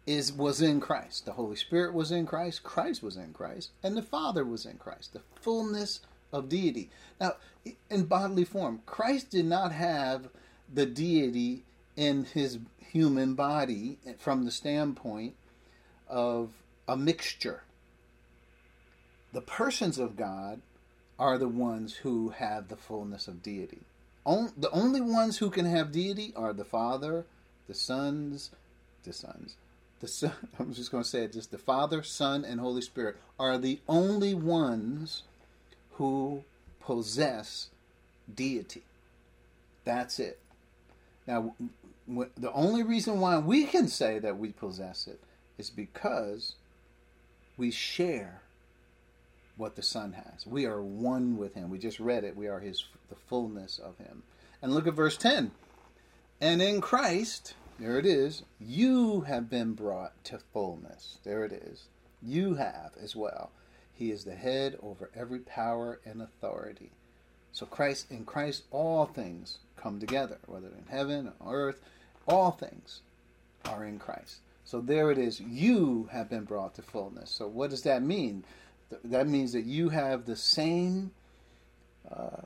[0.06, 1.26] is was in Christ.
[1.26, 4.76] The Holy Spirit was in Christ, Christ was in Christ, and the Father was in
[4.78, 5.12] Christ.
[5.12, 6.00] The fullness
[6.32, 6.90] of deity.
[7.20, 7.36] Now,
[7.90, 10.28] in bodily form, Christ did not have
[10.72, 11.62] the deity
[11.96, 15.34] in his human body from the standpoint
[16.08, 16.52] of
[16.88, 17.62] a mixture.
[19.32, 20.60] The persons of God
[21.18, 23.82] are the ones who have the fullness of deity.
[24.24, 27.24] The only ones who can have deity are the Father,
[27.66, 28.50] the sons,
[29.04, 29.56] the sons,
[30.00, 30.32] the Son.
[30.58, 31.32] I'm just going to say it.
[31.32, 35.22] Just the Father, Son, and Holy Spirit are the only ones
[35.92, 36.44] who
[36.80, 37.68] possess
[38.32, 38.82] deity.
[39.84, 40.38] That's it.
[41.26, 41.54] Now,
[42.06, 45.20] the only reason why we can say that we possess it
[45.56, 46.56] is because
[47.56, 48.41] we share
[49.56, 50.46] what the Son has.
[50.46, 51.70] We are one with Him.
[51.70, 52.36] We just read it.
[52.36, 54.22] We are His the fullness of Him.
[54.60, 55.52] And look at verse ten.
[56.40, 58.42] And in Christ, there it is.
[58.58, 61.18] You have been brought to fullness.
[61.24, 61.88] There it is.
[62.22, 63.50] You have as well.
[63.92, 66.90] He is the head over every power and authority.
[67.52, 71.80] So Christ in Christ all things come together, whether in heaven or earth,
[72.26, 73.02] all things
[73.66, 74.38] are in Christ.
[74.64, 75.40] So there it is.
[75.40, 77.30] You have been brought to fullness.
[77.30, 78.44] So what does that mean?
[79.04, 81.12] That means that you have the same
[82.10, 82.42] uh,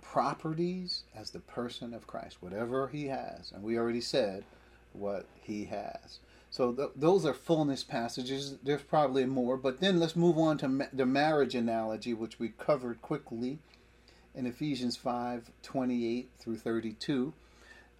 [0.00, 3.52] properties as the person of Christ, whatever he has.
[3.52, 4.44] And we already said
[4.92, 6.18] what he has.
[6.50, 8.56] So th- those are fullness passages.
[8.62, 12.48] There's probably more, but then let's move on to ma- the marriage analogy, which we
[12.50, 13.58] covered quickly
[14.34, 17.32] in Ephesians 5 28 through 32.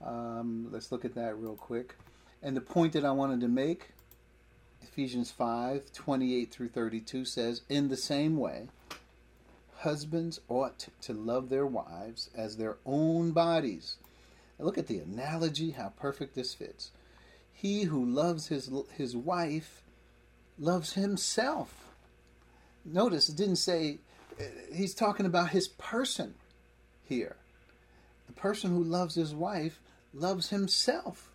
[0.05, 1.97] Um, let's look at that real quick.
[2.43, 3.92] And the point that I wanted to make,
[4.83, 8.69] Ephesians 5 28 through 32 says, In the same way,
[9.77, 13.97] husbands ought to love their wives as their own bodies.
[14.59, 16.91] Now look at the analogy, how perfect this fits.
[17.53, 19.83] He who loves his, his wife
[20.59, 21.91] loves himself.
[22.85, 23.99] Notice it didn't say,
[24.41, 26.35] uh, he's talking about his person
[27.05, 27.37] here.
[28.27, 29.81] The person who loves his wife
[30.15, 31.32] loves himself.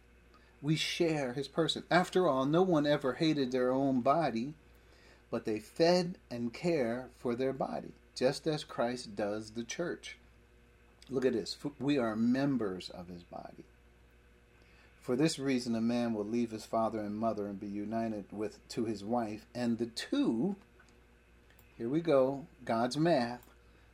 [0.68, 1.84] We share his person.
[1.90, 4.54] After all, no one ever hated their own body,
[5.32, 10.18] but they fed and care for their body, just as Christ does the church.
[11.10, 11.56] Look at this.
[11.80, 13.64] We are members of his body.
[15.00, 18.60] For this reason, a man will leave his father and mother and be united with
[18.68, 20.58] to his wife, and the two,
[21.78, 23.48] here we go, God's math,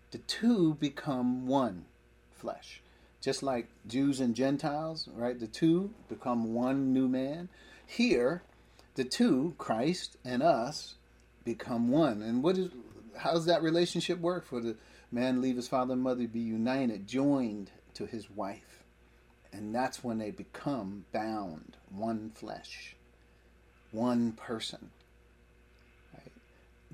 [0.09, 1.85] the two become one
[2.31, 2.81] flesh.
[3.23, 5.39] Just like Jews and Gentiles, right?
[5.39, 7.47] The two become one new man.
[7.85, 8.43] Here,
[8.95, 10.95] the two, Christ and us,
[11.45, 12.21] become one.
[12.21, 12.69] And what is
[13.17, 14.45] how does that relationship work?
[14.45, 14.75] For the
[15.11, 18.73] man leave his father and mother, be united, joined to his wife
[19.53, 22.95] and that's when they become bound, one flesh,
[23.91, 24.89] one person.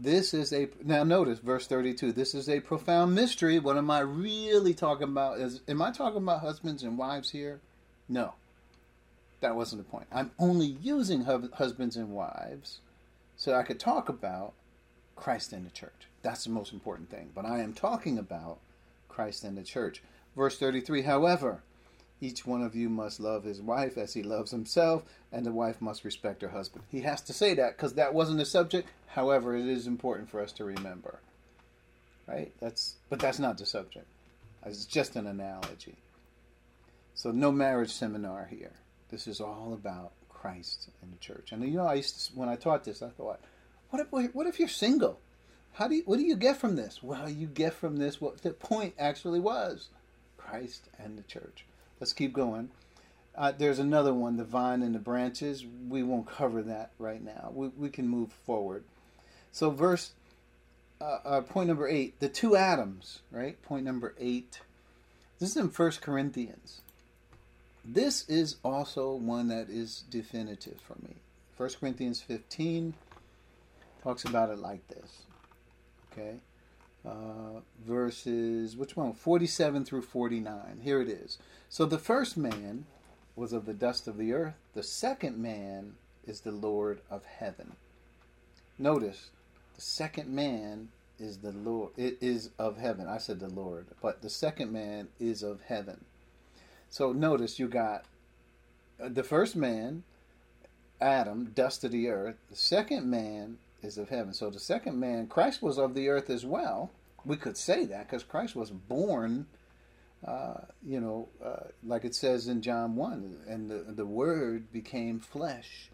[0.02, 2.14] This is a now notice verse 32.
[2.14, 3.60] This is a profound mystery.
[3.60, 5.42] What am I really talking about?
[5.42, 7.60] Is am I talking about husbands and wives here?
[8.08, 8.36] No.
[9.42, 10.08] That wasn't the point.
[10.10, 12.80] I'm only using husbands and wives
[13.36, 14.54] so I could talk about
[15.18, 16.08] Christ and the church.
[16.22, 17.32] That's the most important thing.
[17.36, 18.60] But I am talking about
[19.10, 20.02] Christ and the church.
[20.34, 21.62] Verse 33 However,
[22.22, 25.82] each one of you must love his wife as he loves himself, and the wife
[25.82, 26.84] must respect her husband.
[26.90, 28.90] He has to say that because that wasn't the subject.
[29.08, 31.20] However, it is important for us to remember.
[32.28, 32.52] Right?
[32.60, 34.06] That's but that's not the subject.
[34.66, 35.96] It's just an analogy.
[37.16, 38.74] So no marriage seminar here.
[39.10, 41.52] This is all about Christ and the church.
[41.52, 43.40] And you know, I used to, when I taught this, I thought,
[43.90, 45.20] what if what if you're single?
[45.74, 47.02] How do you, what do you get from this?
[47.02, 49.88] Well, you get from this what the point actually was:
[50.38, 51.66] Christ and the church.
[52.00, 52.70] Let's keep going.
[53.36, 55.66] Uh, there's another one, the vine and the branches.
[55.88, 57.52] We won't cover that right now.
[57.54, 58.84] We, we can move forward.
[59.52, 60.12] So, verse,
[61.02, 63.62] uh, uh, point number eight, the two Adams, right?
[63.64, 64.60] Point number eight.
[65.40, 66.82] This is in First Corinthians.
[67.86, 71.16] This is also one that is definitive for me.
[71.56, 72.94] First Corinthians 15
[74.04, 75.24] talks about it like this.
[76.12, 76.36] Okay?
[77.06, 79.14] Uh, verses, which one?
[79.14, 80.82] 47 through 49.
[80.84, 81.38] Here it is.
[81.70, 82.86] So the first man
[83.36, 85.96] was of the dust of the earth, the second man
[86.28, 87.74] is the Lord of heaven.
[88.78, 89.30] Notice,
[89.76, 93.08] the second man is the Lord, it is of heaven.
[93.08, 96.04] I said the Lord, but the second man is of heaven.
[96.90, 98.06] So notice you got
[99.02, 100.04] uh, the first man,
[101.00, 102.36] Adam, dust of the earth.
[102.50, 104.34] The second man is of heaven.
[104.34, 106.92] So the second man, Christ was of the earth as well.
[107.26, 109.48] We could say that because Christ was born
[110.26, 115.20] uh, you know, uh, like it says in John 1, and the, the Word became
[115.20, 115.90] flesh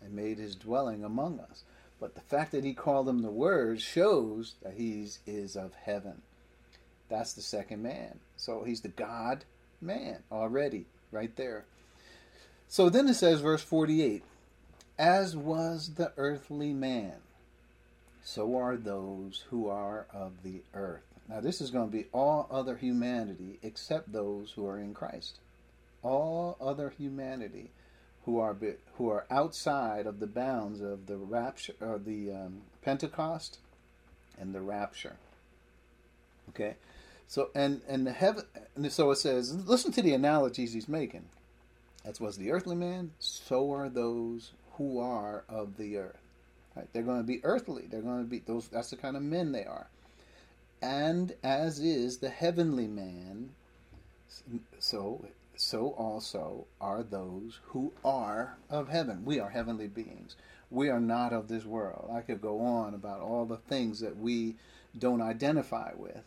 [0.00, 1.64] and made his dwelling among us.
[2.00, 6.22] But the fact that he called him the Word shows that he is of heaven.
[7.08, 8.18] That's the second man.
[8.36, 9.44] So he's the God
[9.80, 11.66] man already, right there.
[12.68, 14.22] So then it says, verse 48
[14.98, 17.16] As was the earthly man,
[18.26, 21.04] so are those who are of the earth.
[21.28, 25.38] Now, this is going to be all other humanity except those who are in Christ.
[26.02, 27.70] All other humanity
[28.24, 28.56] who are
[28.96, 33.58] who are outside of the bounds of the rapture or the um, Pentecost
[34.40, 35.16] and the rapture.
[36.48, 36.74] Okay,
[37.28, 38.44] so and and the heaven.
[38.74, 39.54] And so it says.
[39.54, 41.26] Listen to the analogies he's making.
[42.04, 46.25] As was the earthly man, so are those who are of the earth.
[46.76, 46.88] Right?
[46.92, 47.86] They're going to be earthly.
[47.90, 48.68] They're going to be those.
[48.68, 49.88] That's the kind of men they are
[50.82, 53.50] and as is the heavenly man,
[54.78, 55.24] so
[55.56, 59.24] so also are those who are of heaven.
[59.24, 60.36] We are heavenly beings.
[60.70, 62.10] We are not of this world.
[62.12, 64.56] I could go on about all the things that we
[64.98, 66.24] don't identify with,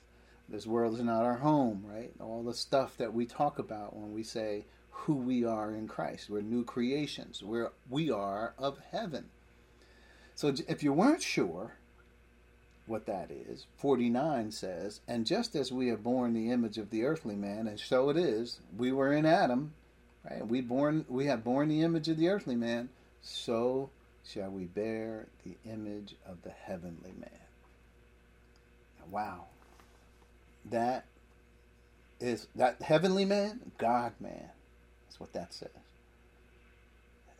[0.47, 2.12] This world is not our home, right?
[2.20, 6.30] All the stuff that we talk about when we say who we are in Christ.
[6.30, 7.43] We're new creations.
[7.43, 9.30] We're we are of heaven.
[10.40, 11.74] So if you weren't sure
[12.86, 17.04] what that is, 49 says, and just as we have borne the image of the
[17.04, 19.74] earthly man, and so it is, we were in Adam,
[20.24, 20.48] right?
[20.48, 22.88] We born we have borne the image of the earthly man,
[23.22, 23.90] so
[24.26, 27.42] shall we bear the image of the heavenly man.
[29.12, 29.48] Wow.
[30.72, 31.04] That
[32.22, 34.52] is that heavenly man, God man.
[35.06, 35.68] That's what that says.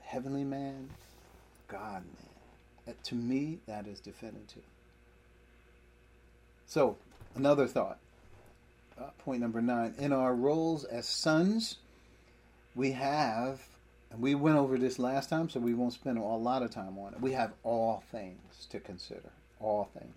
[0.02, 0.90] Heavenly man,
[1.70, 2.29] God man.
[3.04, 4.64] To me, that is definitive.
[6.66, 6.98] So,
[7.36, 7.98] another thought.
[9.00, 9.96] Uh, point number nine.
[9.98, 11.78] In our roles as sons,
[12.76, 13.62] we have,
[14.12, 16.98] and we went over this last time, so we won't spend a lot of time
[16.98, 17.22] on it.
[17.22, 19.32] We have all things to consider.
[19.60, 20.16] All things.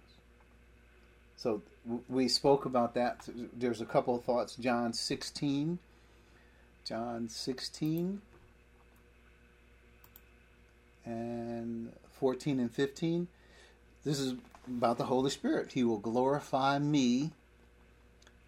[1.37, 1.63] So
[2.09, 3.29] we spoke about that.
[3.53, 4.57] There's a couple of thoughts.
[4.57, 5.79] John 16.
[6.85, 8.21] John 16
[11.05, 11.93] and
[12.23, 13.27] 14 and 15.
[14.05, 14.35] This is
[14.69, 15.73] about the Holy Spirit.
[15.73, 17.33] He will glorify me.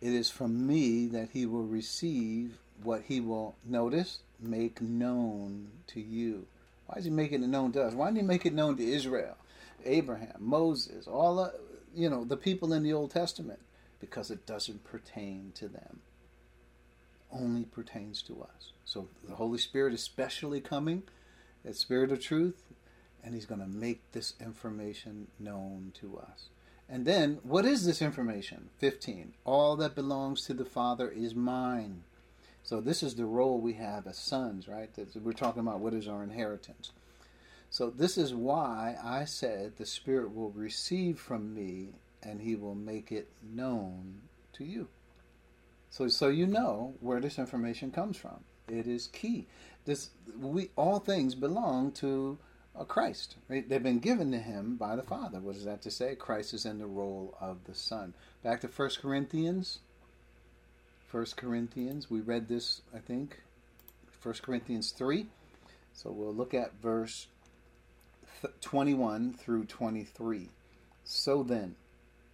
[0.00, 6.00] It is from me that he will receive what he will notice, make known to
[6.00, 6.46] you.
[6.86, 7.94] Why is he making it known to us?
[7.94, 9.36] Why didn't he make it known to Israel,
[9.84, 11.54] Abraham, Moses, all the,
[11.96, 13.58] you know, the people in the Old Testament?
[13.98, 15.98] Because it doesn't pertain to them.
[17.32, 18.70] Only pertains to us.
[18.84, 21.02] So the Holy Spirit is specially coming,
[21.64, 22.62] that Spirit of truth,
[23.24, 26.48] and He's going to make this information known to us.
[26.88, 28.68] And then, what is this information?
[28.78, 29.32] 15.
[29.44, 32.04] All that belongs to the Father is mine.
[32.62, 34.90] So, this is the role we have as sons, right?
[35.14, 36.92] We're talking about what is our inheritance.
[37.70, 42.74] So, this is why I said the Spirit will receive from me and He will
[42.74, 44.20] make it known
[44.54, 44.88] to you.
[45.90, 48.40] So, so you know where this information comes from.
[48.68, 49.46] It is key.
[49.84, 50.10] This
[50.40, 52.38] we all things belong to
[52.78, 53.36] uh, Christ.
[53.48, 53.68] Right?
[53.68, 55.40] They've been given to him by the Father.
[55.40, 56.14] What is that to say?
[56.14, 58.14] Christ is in the role of the Son.
[58.42, 59.80] Back to 1 Corinthians.
[61.10, 62.10] 1 Corinthians.
[62.10, 63.40] We read this, I think,
[64.22, 65.26] 1 Corinthians 3.
[65.92, 67.28] So we'll look at verse
[68.60, 70.48] 21 through 23.
[71.04, 71.76] So then,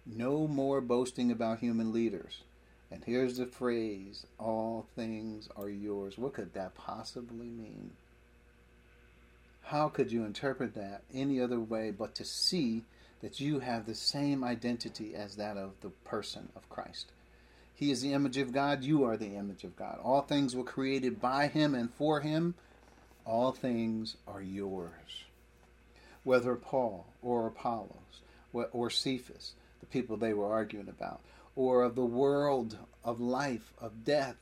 [0.05, 2.41] no more boasting about human leaders.
[2.89, 6.17] And here's the phrase all things are yours.
[6.17, 7.91] What could that possibly mean?
[9.71, 12.83] How could you interpret that any other way but to see
[13.21, 17.13] that you have the same identity as that of the person of Christ?
[17.73, 19.97] He is the image of God, you are the image of God.
[20.03, 22.55] All things were created by Him and for Him.
[23.23, 25.23] All things are yours.
[26.25, 28.19] Whether Paul or Apollos
[28.51, 31.21] or Cephas, the people they were arguing about,
[31.55, 34.35] or of the world, of life, of death,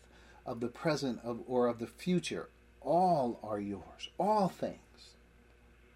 [0.44, 2.50] of the present, of, or of the future,
[2.82, 4.10] all are yours.
[4.18, 4.80] All things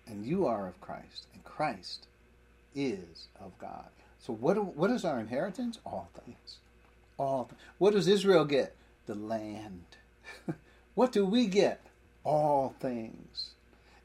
[0.07, 2.07] and you are of Christ, and Christ
[2.75, 3.87] is of God.
[4.19, 5.79] So what what is our inheritance?
[5.85, 6.57] All things.
[7.17, 8.75] All th- what does Israel get?
[9.05, 9.83] The land.
[10.95, 11.81] what do we get?
[12.23, 13.49] All things.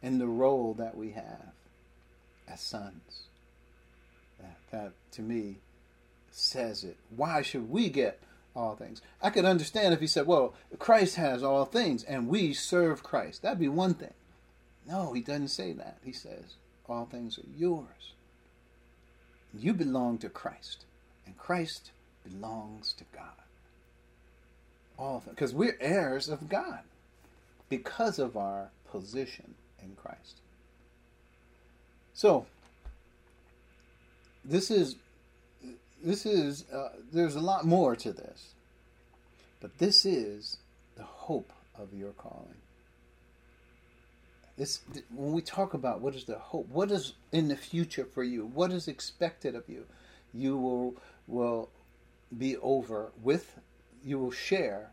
[0.02, 1.52] And the role that we have
[2.48, 3.22] as sons.
[4.40, 5.56] That, that to me
[6.30, 6.96] says it.
[7.14, 8.20] Why should we get
[8.54, 9.02] all things?
[9.22, 13.42] I could understand if he said, well, Christ has all things and we serve Christ.
[13.42, 14.14] That'd be one thing.
[14.88, 15.98] No, he doesn't say that.
[16.02, 16.54] He says,
[16.88, 18.14] All things are yours.
[19.54, 20.84] You belong to Christ,
[21.26, 21.90] and Christ
[22.24, 23.24] belongs to God.
[24.98, 26.80] All because we're heirs of God
[27.68, 30.40] because of our position in Christ.
[32.14, 32.46] So,
[34.44, 34.96] this is
[36.02, 38.54] this is uh, there's a lot more to this,
[39.60, 40.58] but this is
[40.96, 42.56] the hope of your calling.
[45.14, 48.46] When we talk about what is the hope, what is in the future for you,
[48.46, 49.84] what is expected of you,
[50.34, 50.96] you will
[51.26, 51.68] will
[52.36, 53.58] be over with,
[54.04, 54.90] you will share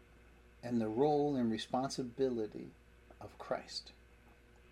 [0.64, 2.68] in the role and responsibility
[3.22, 3.92] of Christ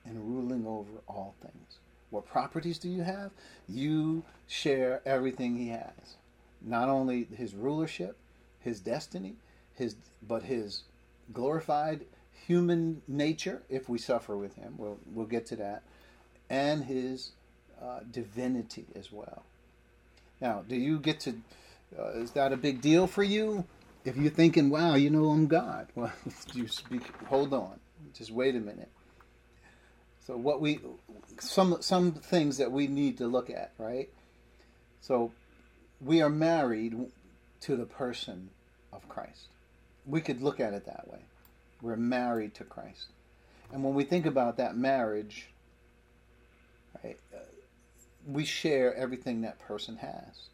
[0.05, 1.77] in ruling over all things.
[2.09, 3.31] What properties do you have?
[3.67, 6.17] You share everything he has.
[6.61, 8.15] Not only his rulership,
[8.59, 9.33] his destiny,
[9.73, 9.95] his
[10.27, 10.83] but his
[11.33, 12.01] glorified
[12.45, 14.75] human nature if we suffer with him.
[14.77, 15.83] We'll, we'll get to that.
[16.49, 17.31] And his
[17.81, 19.43] uh, divinity as well.
[20.41, 21.35] Now, do you get to,
[21.97, 23.65] uh, is that a big deal for you?
[24.05, 25.87] If you're thinking, wow, you know, I'm God.
[25.95, 26.11] Well,
[26.53, 27.79] you speak, hold on.
[28.13, 28.89] Just wait a minute.
[30.25, 30.79] So what we,
[31.39, 34.09] some, some things that we need to look at, right?
[35.01, 35.31] So
[35.99, 36.95] we are married
[37.61, 38.49] to the person
[38.91, 39.47] of Christ.
[40.05, 41.19] We could look at it that way.
[41.83, 43.07] We're married to Christ.
[43.71, 45.49] And when we think about that marriage,
[47.03, 47.39] right, uh,
[48.25, 50.47] we share everything that person has.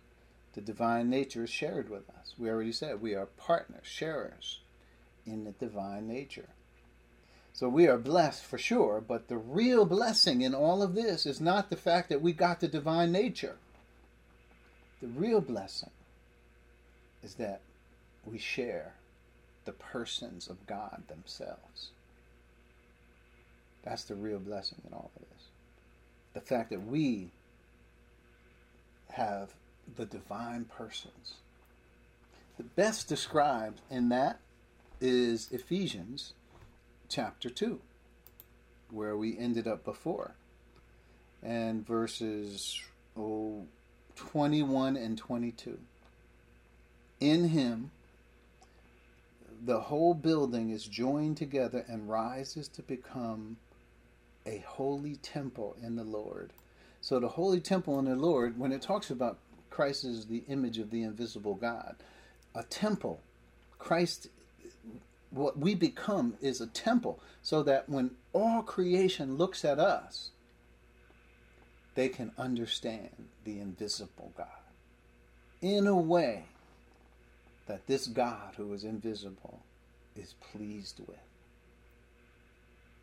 [0.54, 2.34] The divine nature is shared with us.
[2.40, 4.62] We already said we are partners, sharers
[5.28, 6.50] in the divine nature.
[7.54, 11.40] So we are blessed for sure, but the real blessing in all of this is
[11.40, 13.58] not the fact that we got the divine nature.
[15.00, 15.92] The real blessing
[17.22, 17.62] is that
[18.26, 18.96] we share
[19.66, 21.90] the persons of God themselves.
[23.84, 25.48] That's the real blessing in all of this.
[26.34, 27.30] The fact that we
[29.12, 29.50] have
[29.96, 31.36] the divine persons.
[32.58, 34.40] The best described in that
[35.02, 36.34] is Ephesians
[37.08, 37.80] chapter 2,
[38.92, 40.36] where we ended up before,
[41.42, 42.82] and verses
[43.18, 43.66] oh,
[44.16, 45.80] 21 and 22.
[47.20, 47.92] In him,
[49.66, 53.58] the whole building is joined together and rises to become
[54.46, 56.52] a holy temple in the Lord.
[57.02, 59.38] So, the holy temple in the Lord, when it talks about
[59.70, 61.96] Christ as the image of the invisible God,
[62.56, 63.22] a temple,
[63.78, 64.28] Christ,
[65.30, 70.32] what we become is a temple, so that when all creation looks at us,
[71.96, 74.48] they can understand the invisible God
[75.62, 76.46] in a way
[77.70, 79.60] that this God who is invisible
[80.16, 81.20] is pleased with.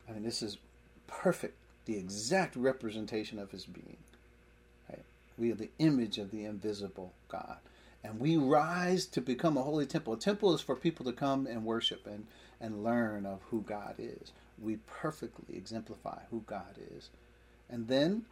[0.09, 0.59] I mean, this is
[1.07, 3.97] perfect, the exact representation of his being.
[4.91, 5.05] Right?
[5.39, 7.59] We are the image of the invisible God.
[8.03, 10.15] And we rise to become a holy temple.
[10.15, 12.27] A temple is for people to come and worship and,
[12.61, 14.33] and learn of who God is.
[14.61, 17.11] We perfectly exemplify who God is.
[17.71, 18.25] And then,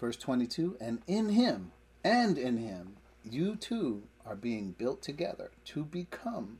[0.00, 1.72] verse 22 and in him,
[2.04, 6.58] and in him, you too are being built together to become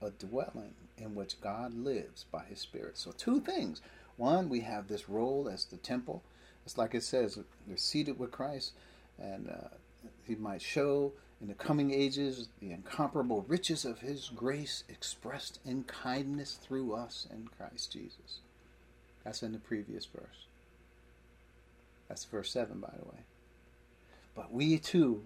[0.00, 2.96] a dwelling in which God lives by his Spirit.
[2.96, 3.80] So, two things.
[4.16, 6.22] One, we have this role as the temple.
[6.64, 8.72] It's like it says, we're seated with Christ,
[9.18, 9.68] and uh,
[10.26, 15.84] he might show in the coming ages the incomparable riches of his grace expressed in
[15.84, 18.40] kindness through us in Christ Jesus.
[19.22, 20.46] That's in the previous verse.
[22.08, 23.20] That's verse 7, by the way.
[24.34, 25.24] But we too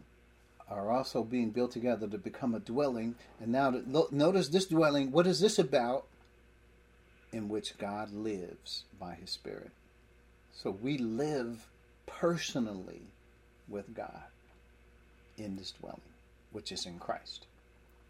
[0.70, 3.16] are also being built together to become a dwelling.
[3.40, 3.74] And now,
[4.10, 5.10] notice this dwelling.
[5.10, 6.06] What is this about?
[7.32, 9.70] In which God lives by His Spirit.
[10.52, 11.66] So we live
[12.06, 13.02] personally
[13.68, 14.24] with God
[15.36, 16.00] in this dwelling,
[16.52, 17.46] which is in Christ.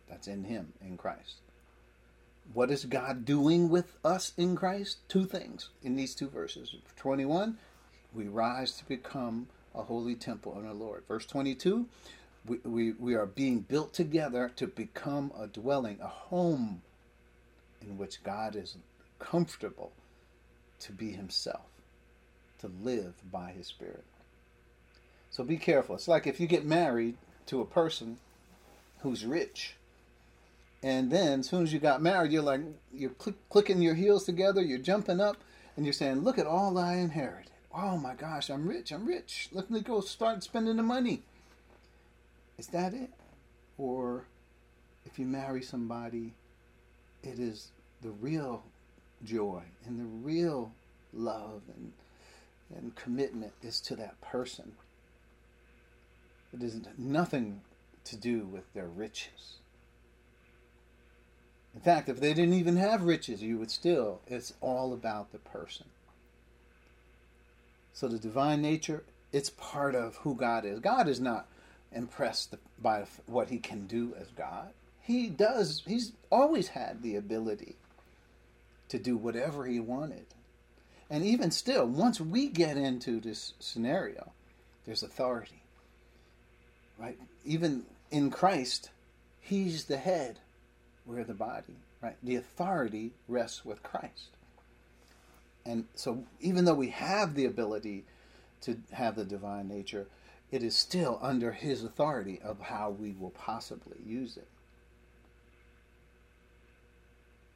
[0.08, 1.36] That's in Him, in Christ.
[2.52, 4.98] What is God doing with us in Christ?
[5.08, 6.74] Two things in these two verses.
[6.96, 7.58] 21,
[8.12, 11.04] we rise to become a holy temple in the Lord.
[11.06, 11.86] Verse 22,
[12.46, 16.82] we, we, we are being built together to become a dwelling, a home
[17.82, 18.76] in which God is
[19.18, 19.92] comfortable
[20.80, 21.66] to be Himself,
[22.60, 24.04] to live by His Spirit.
[25.30, 25.94] So be careful.
[25.94, 27.16] It's like if you get married
[27.46, 28.18] to a person
[29.00, 29.74] who's rich,
[30.82, 32.62] and then as soon as you got married, you're like,
[32.92, 35.36] you're click, clicking your heels together, you're jumping up,
[35.76, 37.50] and you're saying, Look at all I inherited.
[37.72, 39.48] Oh my gosh, I'm rich, I'm rich.
[39.52, 41.22] Let me go start spending the money.
[42.60, 43.08] Is that it?
[43.78, 44.26] Or
[45.06, 46.34] if you marry somebody,
[47.22, 48.62] it is the real
[49.24, 50.70] joy and the real
[51.14, 51.92] love and,
[52.76, 54.72] and commitment is to that person.
[56.52, 57.62] It is nothing
[58.04, 59.56] to do with their riches.
[61.74, 65.38] In fact, if they didn't even have riches, you would still, it's all about the
[65.38, 65.86] person.
[67.94, 69.02] So the divine nature,
[69.32, 70.78] it's part of who God is.
[70.78, 71.46] God is not
[71.92, 74.68] impressed by what he can do as God.
[75.02, 77.76] He does, he's always had the ability
[78.88, 80.26] to do whatever he wanted.
[81.08, 84.30] And even still, once we get into this scenario,
[84.86, 85.62] there's authority.
[86.98, 87.18] Right?
[87.44, 88.90] Even in Christ,
[89.40, 90.38] he's the head,
[91.06, 91.76] we're the body.
[92.00, 92.16] Right?
[92.22, 94.36] The authority rests with Christ.
[95.66, 98.04] And so even though we have the ability
[98.62, 100.06] to have the divine nature,
[100.50, 104.48] it is still under his authority of how we will possibly use it.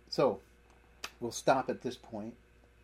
[0.08, 0.40] So,
[1.20, 2.34] we'll stop at this point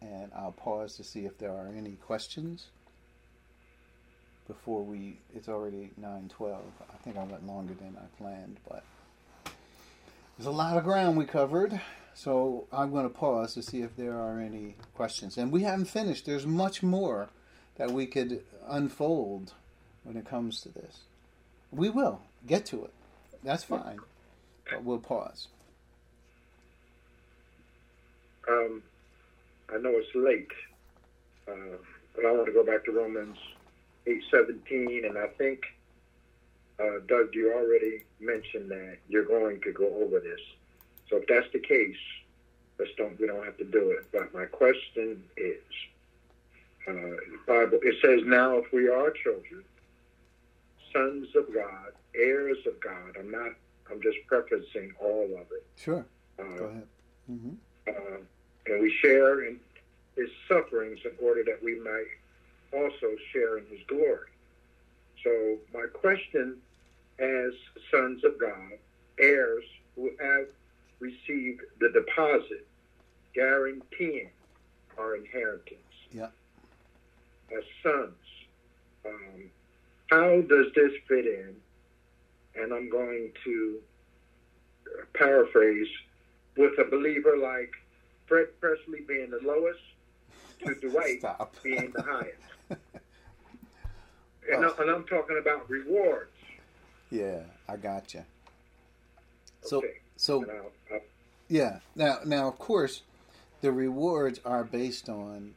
[0.00, 2.66] and I'll pause to see if there are any questions
[4.46, 6.58] before we it's already 9:12.
[6.80, 8.82] I think I went longer than I planned, but
[10.36, 11.80] there's a lot of ground we covered.
[12.14, 15.38] So I'm going to pause to see if there are any questions.
[15.38, 16.26] And we haven't finished.
[16.26, 17.28] There's much more
[17.76, 19.54] that we could unfold
[20.04, 21.00] when it comes to this.
[21.70, 22.92] We will get to it.
[23.44, 23.98] that's fine.
[24.70, 25.48] But we'll pause.
[28.48, 28.82] Um,
[29.72, 30.50] I know it's late,
[31.48, 31.76] uh,
[32.14, 33.36] but I want to go back to Romans
[34.06, 35.62] eight seventeen, and I think
[36.80, 40.40] uh, Doug, you already mentioned that you're going to go over this.
[41.08, 41.96] So if that's the case,
[42.78, 44.06] let's don't we don't have to do it.
[44.12, 45.62] But my question is,
[46.88, 49.64] uh, Bible it says now if we are children,
[50.92, 53.16] sons of God, heirs of God.
[53.18, 53.52] I'm not.
[53.90, 55.66] I'm just prefacing all of it.
[55.76, 56.06] Sure.
[56.38, 56.86] Uh, Go ahead.
[57.26, 57.50] hmm
[57.88, 57.92] uh,
[58.66, 59.58] and we share in
[60.16, 62.06] his sufferings in order that we might
[62.72, 64.28] also share in his glory.
[65.24, 66.56] So, my question
[67.18, 67.52] as
[67.90, 68.72] sons of God,
[69.18, 69.64] heirs
[69.96, 70.46] who have
[71.00, 72.66] received the deposit
[73.34, 74.30] guaranteeing
[74.98, 75.80] our inheritance
[76.12, 76.28] Yeah.
[77.56, 78.14] as sons,
[79.04, 79.50] um,
[80.10, 81.54] how does this fit in?
[82.56, 83.78] And I'm going to
[85.14, 85.86] paraphrase
[86.56, 87.70] with a believer like
[88.26, 89.78] Fred Presley being the lowest
[90.66, 91.22] to Dwight
[91.62, 92.36] being the highest.
[94.52, 94.74] And, Oh.
[94.78, 96.32] I, and I'm talking about rewards.
[97.10, 98.24] Yeah, I got you.
[99.62, 99.98] So, Okay.
[100.16, 101.00] so I'll, I'll,
[101.48, 101.78] Yeah.
[101.94, 103.02] Now, now, of course,
[103.60, 105.54] the rewards are based on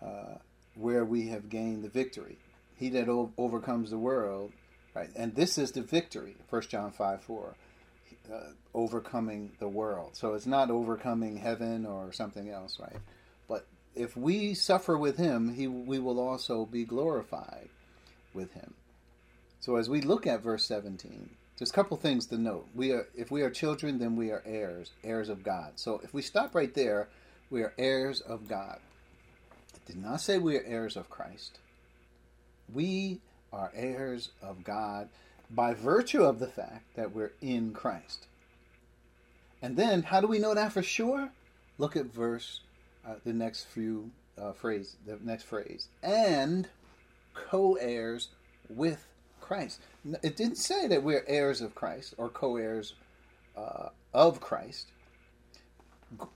[0.00, 0.36] uh,
[0.76, 2.36] where we have gained the victory.
[2.78, 4.52] He that o- overcomes the world,
[4.94, 5.10] right?
[5.16, 6.36] And this is the victory.
[6.48, 7.56] First John five four,
[8.32, 10.16] uh, overcoming the world.
[10.16, 13.00] So it's not overcoming heaven or something else, right?
[13.48, 17.68] But if we suffer with Him, He we will also be glorified
[18.32, 18.74] with Him.
[19.60, 22.68] So as we look at verse seventeen, there's a couple things to note.
[22.76, 25.72] We are, if we are children, then we are heirs, heirs of God.
[25.74, 27.08] So if we stop right there,
[27.50, 28.78] we are heirs of God.
[29.74, 31.58] It did not say we are heirs of Christ.
[32.72, 33.20] We
[33.52, 35.08] are heirs of God
[35.50, 38.26] by virtue of the fact that we're in Christ.
[39.62, 41.30] And then, how do we know that for sure?
[41.78, 42.60] Look at verse,
[43.06, 44.10] uh, the next few
[44.40, 46.68] uh, phrase, the next phrase, and
[47.34, 48.28] co-heirs
[48.68, 49.06] with
[49.40, 49.80] Christ.
[50.22, 52.94] It didn't say that we're heirs of Christ or co-heirs
[53.56, 54.88] uh, of Christ.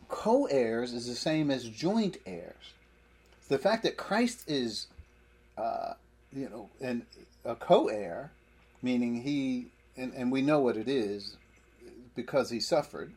[0.09, 2.75] Co-heirs is the same as joint heirs.
[3.49, 4.87] The fact that Christ is,
[5.59, 5.95] uh,
[6.35, 7.03] you know, and
[7.45, 8.31] a co-heir,
[8.83, 9.67] meaning he,
[9.97, 11.37] and, and we know what it is,
[12.15, 13.13] because he suffered,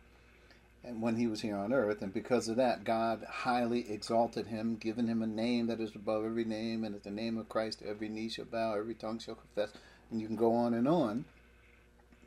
[0.84, 4.76] and when he was here on earth, and because of that, God highly exalted him,
[4.76, 7.82] given him a name that is above every name, and at the name of Christ,
[7.88, 9.72] every knee shall bow, every tongue shall confess,
[10.12, 11.26] and you can go on and on.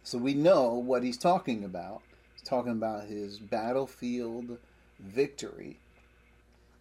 [0.02, 2.02] So we know what he's talking about.
[2.34, 4.58] He's talking about his battlefield
[4.98, 5.78] victory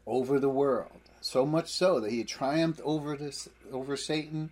[0.05, 0.91] over the world.
[1.27, 4.49] So much so that he had triumphed over this over Satan,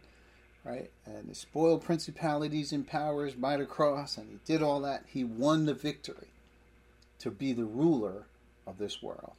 [0.66, 0.92] right?
[1.06, 5.06] And he spoiled principalities and powers by the cross, and he did all that.
[5.08, 6.28] He won the victory
[7.20, 8.26] to be the ruler
[8.68, 9.36] of this world.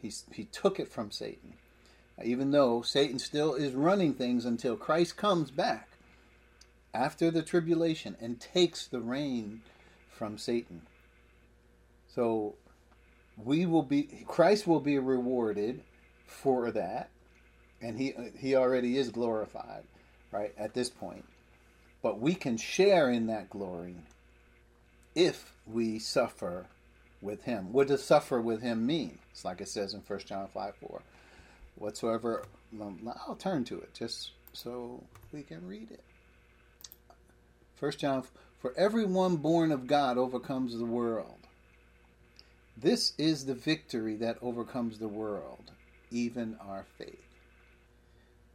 [0.00, 1.54] He, he took it from Satan.
[2.24, 5.88] Even though Satan still is running things until Christ comes back
[6.94, 9.62] after the tribulation and takes the reign
[10.08, 10.82] from Satan.
[12.14, 12.54] So
[13.36, 15.82] we will be Christ will be rewarded
[16.34, 17.08] for that.
[17.80, 19.84] And he uh, he already is glorified
[20.30, 21.24] right at this point.
[22.02, 23.96] But we can share in that glory
[25.14, 26.66] if we suffer
[27.22, 27.72] with him.
[27.72, 29.18] What does suffer with him mean?
[29.32, 31.02] It's like it says in 1 john 5 4
[31.76, 32.44] whatsoever
[33.26, 36.04] i'll turn to it just so we can read it.
[37.78, 38.22] 1 john
[38.60, 41.44] for everyone born of god overcomes the world.
[42.76, 45.70] This is the victory that overcomes the world,
[46.10, 47.24] even our faith.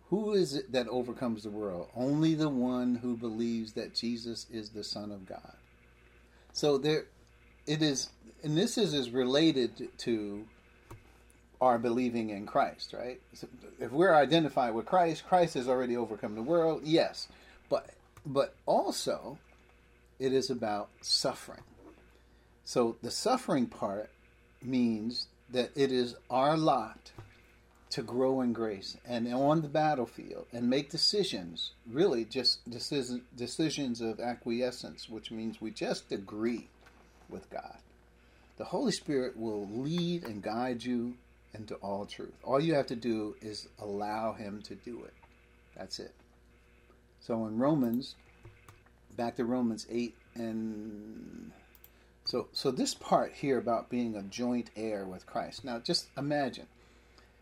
[0.10, 1.90] Who is it that overcomes the world?
[1.96, 5.54] Only the one who believes that Jesus is the Son of God.
[6.52, 7.06] So there
[7.68, 8.10] it is
[8.44, 10.46] and this is, is related to
[11.62, 13.20] our believing in Christ, right?
[13.34, 13.48] So
[13.80, 17.28] if we're identified with Christ, Christ has already overcome the world, yes.
[17.70, 17.90] But
[18.26, 19.38] but also
[20.20, 21.64] it is about suffering.
[22.66, 24.10] So the suffering part
[24.62, 27.12] means that it is our lot
[27.90, 34.00] to grow in grace and on the battlefield and make decisions, really just decision, decisions
[34.00, 36.68] of acquiescence, which means we just agree
[37.30, 37.78] with God.
[38.58, 41.16] The Holy Spirit will lead and guide you
[41.54, 42.34] into all truth.
[42.44, 45.14] All you have to do is allow Him to do it.
[45.76, 46.14] That's it.
[47.22, 48.16] So in Romans,
[49.16, 51.52] back to Romans 8 and
[52.30, 55.66] so, so this part here about being a joint heir with Christ.
[55.66, 56.68] Now, just imagine,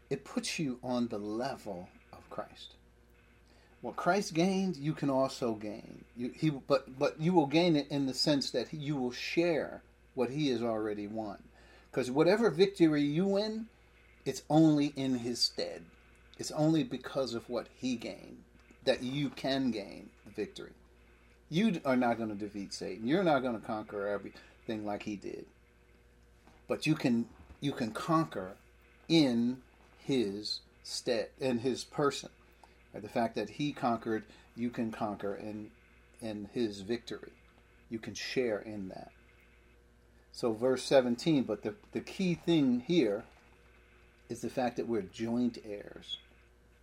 [0.10, 2.76] it puts you on the level of Christ.
[3.82, 6.03] what Christ gained, you can also gain.
[6.16, 9.82] You, he, but but you will gain it in the sense that you will share
[10.16, 11.38] what he has already won.
[11.91, 13.68] Because whatever victory you win,
[14.26, 15.84] it's only in his stead.
[16.38, 18.43] It's only because of what he gained
[18.86, 20.72] that you can gain the victory.
[21.49, 23.08] You are not going to defeat Satan.
[23.08, 25.45] You're not going to conquer everything like he did.
[26.68, 27.28] But you can
[27.62, 28.53] you can conquer
[29.08, 29.62] in
[30.08, 32.30] his stead in his person.
[32.93, 34.24] The fact that he conquered,
[34.55, 35.70] you can conquer in
[36.22, 37.34] in his victory.
[37.89, 39.12] You can share in that.
[40.32, 43.24] So verse 17, but the, the key thing here
[44.30, 46.18] is the fact that we're joint heirs,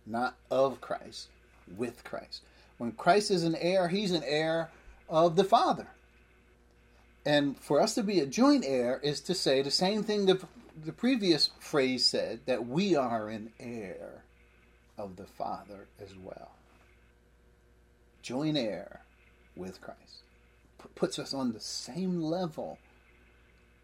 [0.05, 1.27] not of Christ,
[1.77, 2.43] with Christ.
[2.77, 4.69] When Christ is an heir, he's an heir
[5.09, 5.87] of the Father.
[7.25, 10.39] And for us to be a joint heir is to say the same thing the,
[10.83, 14.23] the previous phrase said that we are an heir
[14.97, 16.51] of the Father as well.
[18.21, 19.01] Joint heir
[19.55, 20.23] with Christ
[20.81, 22.79] P- puts us on the same level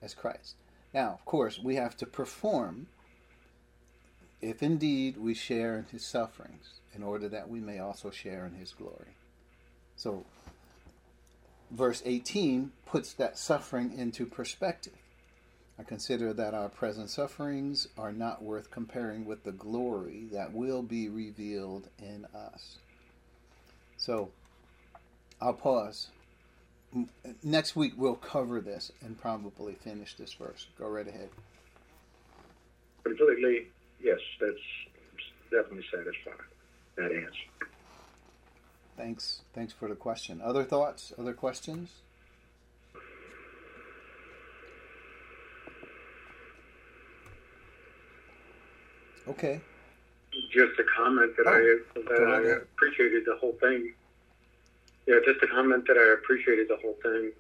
[0.02, 0.56] as Christ.
[0.94, 2.88] Now, of course, we have to perform
[4.42, 8.56] if indeed we share in his sufferings, in order that we may also share in
[8.56, 9.16] his glory.
[9.96, 10.26] So,
[11.70, 15.01] verse 18 puts that suffering into perspective.
[15.80, 20.84] I consider that our present sufferings are not worth comparing with the glory that will
[20.84, 22.78] be revealed in us.
[23.98, 24.30] So,
[25.42, 26.08] I'll pause.
[27.44, 30.68] Next week we'll cover this and probably finish this verse.
[30.78, 31.30] Go right ahead.
[33.04, 33.68] Completely
[34.04, 34.58] yes, that's
[35.50, 36.46] definitely satisfied.
[36.98, 37.70] That answer.
[38.98, 39.42] Thanks.
[39.54, 40.42] Thanks for the question.
[40.44, 41.14] Other thoughts?
[41.18, 41.90] Other questions?
[49.32, 49.62] Okay.
[50.52, 52.62] Just a comment that Oh, I that I ahead.
[52.76, 53.94] appreciated the whole thing.
[55.08, 57.32] Yeah, just a comment that I appreciated the whole thing.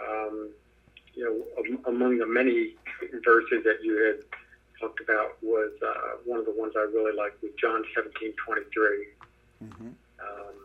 [0.00, 0.50] Um,
[1.14, 2.74] you know, among the many
[3.24, 4.20] verses that you had
[4.80, 8.62] talked about was uh, one of the ones I really liked was John seventeen twenty
[8.72, 9.08] three.
[9.60, 9.88] hmm
[10.20, 10.56] Um,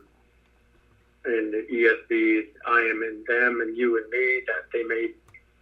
[1.25, 5.09] in the ESV, I am in them and you and me, that they may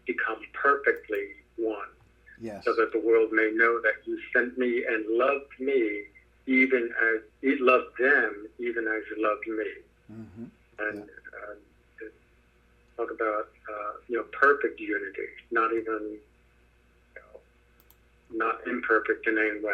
[0.06, 1.88] become perfectly one,
[2.40, 2.66] Yes.
[2.66, 6.04] so that the world may know that you sent me and loved me,
[6.48, 9.72] even as you loved them, even as you loved me.
[10.08, 10.46] hmm
[10.80, 12.06] And uh,
[12.98, 16.18] talk about uh, you know perfect unity, not even
[17.16, 17.22] you
[18.32, 19.74] know, not imperfect in any way.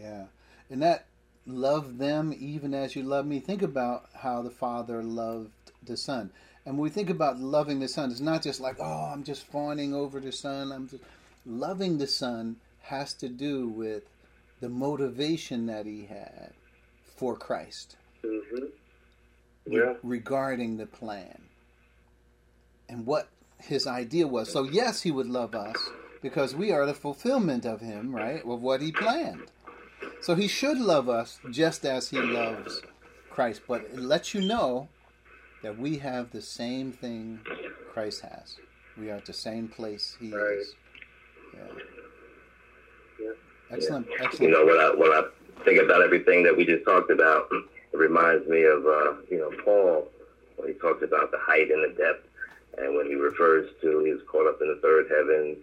[0.00, 0.24] Yeah.
[0.70, 1.06] And that
[1.46, 3.40] love them even as you love me.
[3.40, 5.50] Think about how the Father loved
[5.84, 6.30] the Son.
[6.64, 9.46] And when we think about loving the Son, it's not just like, oh, I'm just
[9.46, 10.72] fawning over the Son.
[10.72, 11.02] I'm just
[11.46, 14.04] loving the Son has to do with
[14.60, 16.54] the motivation that he had
[17.16, 18.64] for Christ hmm
[19.66, 21.42] re- regarding the plan
[22.88, 23.28] and what
[23.58, 24.50] his idea was.
[24.50, 25.92] So, yes, he would love us
[26.22, 28.42] because we are the fulfillment of him, right?
[28.44, 29.50] Of what he planned.
[30.20, 32.82] So, he should love us just as he loves
[33.30, 33.62] Christ.
[33.68, 34.88] But it lets you know
[35.62, 37.40] that we have the same thing
[37.86, 38.58] Christ has.
[38.96, 40.58] We are at the same place he Right.
[40.58, 40.74] is.
[41.56, 41.62] Yeah.
[43.20, 43.30] Yeah.
[43.70, 44.06] Excellent.
[44.40, 45.22] You know, when I when I
[45.64, 49.50] think about everything that we just talked about, it reminds me of uh, you know
[49.64, 50.08] Paul
[50.56, 52.26] when he talks about the height and the depth,
[52.78, 55.56] and when he refers to he was caught up in the third heaven,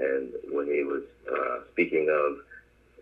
[0.00, 2.38] and when he was uh, speaking of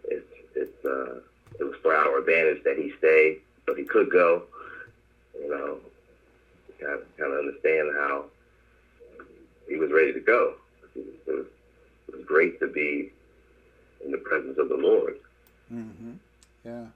[0.05, 1.21] it's it's uh,
[1.61, 4.45] it was for our advantage that he stayed, but he could go.
[5.39, 5.79] You know,
[6.81, 8.25] kind of, kind of understand how
[9.69, 10.55] he was ready to go.
[10.95, 11.47] It was, it was
[12.27, 13.13] great to be
[14.05, 15.17] in the presence of the Lord.
[15.69, 16.13] hmm
[16.65, 16.87] Yeah.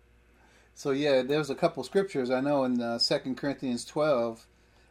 [0.75, 4.47] So yeah, there's a couple scriptures I know in uh, Second Corinthians twelve,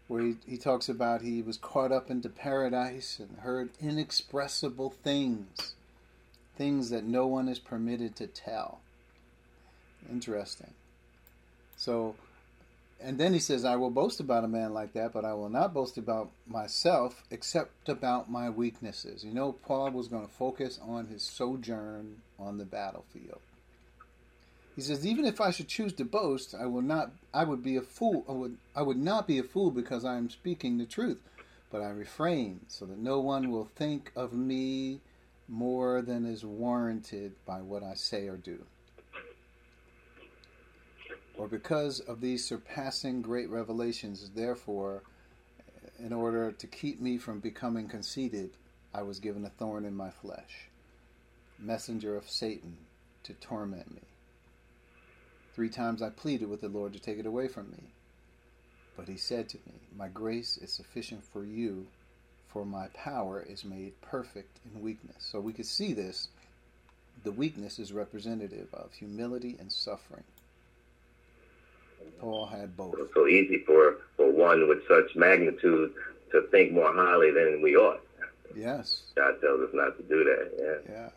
[0.07, 5.75] where he, he talks about he was caught up into paradise and heard inexpressible things,
[6.57, 8.79] things that no one is permitted to tell.
[10.09, 10.73] Interesting.
[11.77, 12.15] So,
[13.01, 15.49] and then he says, "I will boast about a man like that, but I will
[15.49, 20.79] not boast about myself, except about my weaknesses." You know, Paul was going to focus
[20.81, 23.41] on his sojourn on the battlefield.
[24.75, 27.11] He says, even if I should choose to boast, I will not.
[27.33, 28.25] I would be a fool.
[28.27, 28.57] I would.
[28.75, 31.21] I would not be a fool because I am speaking the truth,
[31.71, 34.99] but I refrain so that no one will think of me
[35.47, 38.65] more than is warranted by what I say or do.
[41.37, 45.03] Or because of these surpassing great revelations, therefore,
[45.99, 48.51] in order to keep me from becoming conceited,
[48.93, 50.69] I was given a thorn in my flesh,
[51.59, 52.77] messenger of Satan
[53.23, 54.01] to torment me.
[55.53, 57.91] Three times I pleaded with the Lord to take it away from me.
[58.95, 61.87] But he said to me, My grace is sufficient for you,
[62.47, 65.17] for my power is made perfect in weakness.
[65.19, 66.29] So we could see this.
[67.23, 70.23] The weakness is representative of humility and suffering.
[72.19, 72.95] Paul had both.
[72.97, 75.93] It's so easy for, for one with such magnitude
[76.31, 78.01] to think more highly than we ought.
[78.55, 79.03] Yes.
[79.15, 80.51] God tells us not to do that.
[80.87, 80.93] Yeah.
[80.93, 81.09] Yeah.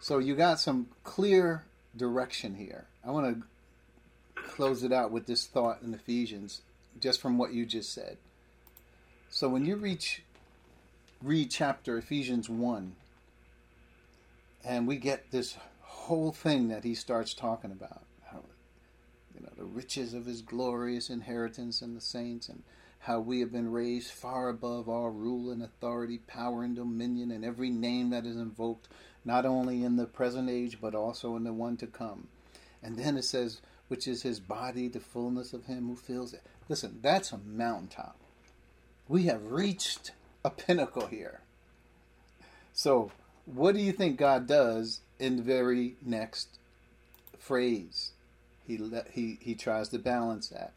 [0.00, 1.64] So you got some clear
[1.96, 2.84] direction here.
[3.04, 3.42] I want
[4.36, 6.62] to close it out with this thought in Ephesians,
[7.00, 8.18] just from what you just said.
[9.30, 10.22] So when you reach
[11.22, 12.94] read chapter Ephesians one,
[14.64, 18.02] and we get this whole thing that he starts talking about,
[19.56, 22.62] the riches of his glorious inheritance in the saints, and
[23.00, 27.44] how we have been raised far above all rule and authority, power and dominion, and
[27.44, 28.88] every name that is invoked,
[29.24, 32.28] not only in the present age but also in the one to come.
[32.82, 36.42] And then it says, which is his body, the fullness of him who fills it.
[36.68, 38.16] Listen, that's a mountaintop.
[39.06, 40.12] We have reached
[40.44, 41.40] a pinnacle here.
[42.72, 43.12] So,
[43.44, 46.58] what do you think God does in the very next
[47.38, 48.13] phrase?
[48.66, 48.80] He
[49.12, 50.72] he he tries to balance that.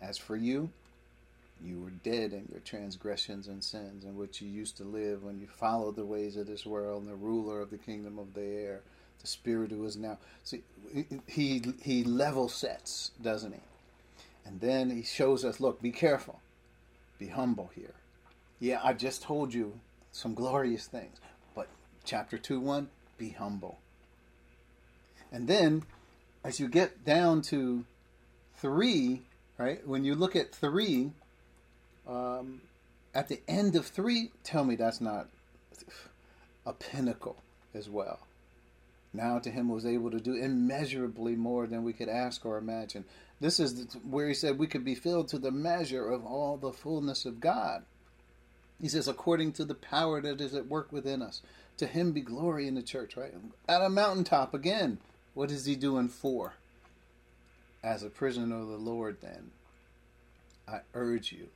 [0.00, 0.70] As for you,
[1.64, 5.40] you were dead in your transgressions and sins in which you used to live when
[5.40, 8.44] you followed the ways of this world and the ruler of the kingdom of the
[8.44, 8.80] air,
[9.20, 10.18] the spirit who is now.
[10.44, 10.62] See,
[11.26, 13.60] he he level sets, doesn't he?
[14.44, 16.40] And then he shows us, look, be careful,
[17.18, 17.94] be humble here.
[18.58, 19.78] Yeah, I just told you
[20.10, 21.18] some glorious things,
[21.54, 21.68] but
[22.04, 22.88] chapter two one,
[23.18, 23.78] be humble.
[25.30, 25.84] And then,
[26.44, 27.84] as you get down to
[28.56, 29.22] three,
[29.58, 29.86] right?
[29.86, 31.12] When you look at three,
[32.08, 32.62] um,
[33.14, 35.28] at the end of three, tell me that's not
[36.66, 37.36] a pinnacle
[37.74, 38.20] as well.
[39.12, 43.04] Now to him was able to do immeasurably more than we could ask or imagine.
[43.40, 46.72] This is where he said we could be filled to the measure of all the
[46.72, 47.84] fullness of God.
[48.80, 51.42] He says, according to the power that is at work within us.
[51.78, 53.32] To him be glory in the church, right?
[53.68, 54.98] At a mountaintop again.
[55.34, 56.54] What is he doing for?
[57.82, 59.50] As a prisoner of the Lord, then,
[60.68, 61.48] I urge you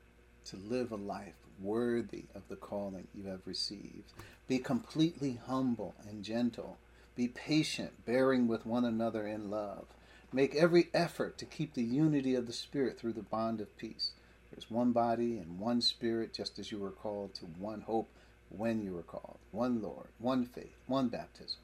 [0.46, 4.12] to live a life worthy of the calling you have received.
[4.48, 6.78] Be completely humble and gentle.
[7.16, 9.84] Be patient, bearing with one another in love.
[10.32, 14.12] Make every effort to keep the unity of the Spirit through the bond of peace.
[14.50, 18.08] There's one body and one Spirit, just as you were called to one hope
[18.48, 21.60] when you were called, one Lord, one faith, one baptism.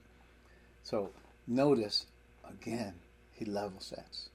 [0.83, 1.11] So
[1.47, 2.07] notice
[2.49, 2.95] again,
[3.33, 4.29] he level sets.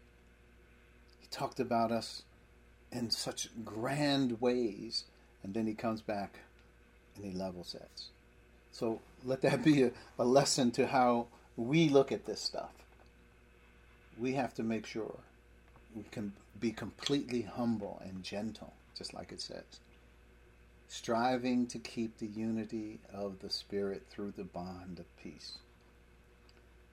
[1.19, 2.23] He talked about us
[2.91, 5.05] in such grand ways,
[5.43, 6.39] and then he comes back
[7.15, 8.09] and he level sets.
[8.71, 12.71] So let that be a, a lesson to how we look at this stuff.
[14.19, 15.15] We have to make sure
[15.95, 19.63] we can be completely humble and gentle, just like it says.
[20.87, 25.57] Striving to keep the unity of the Spirit through the bond of peace.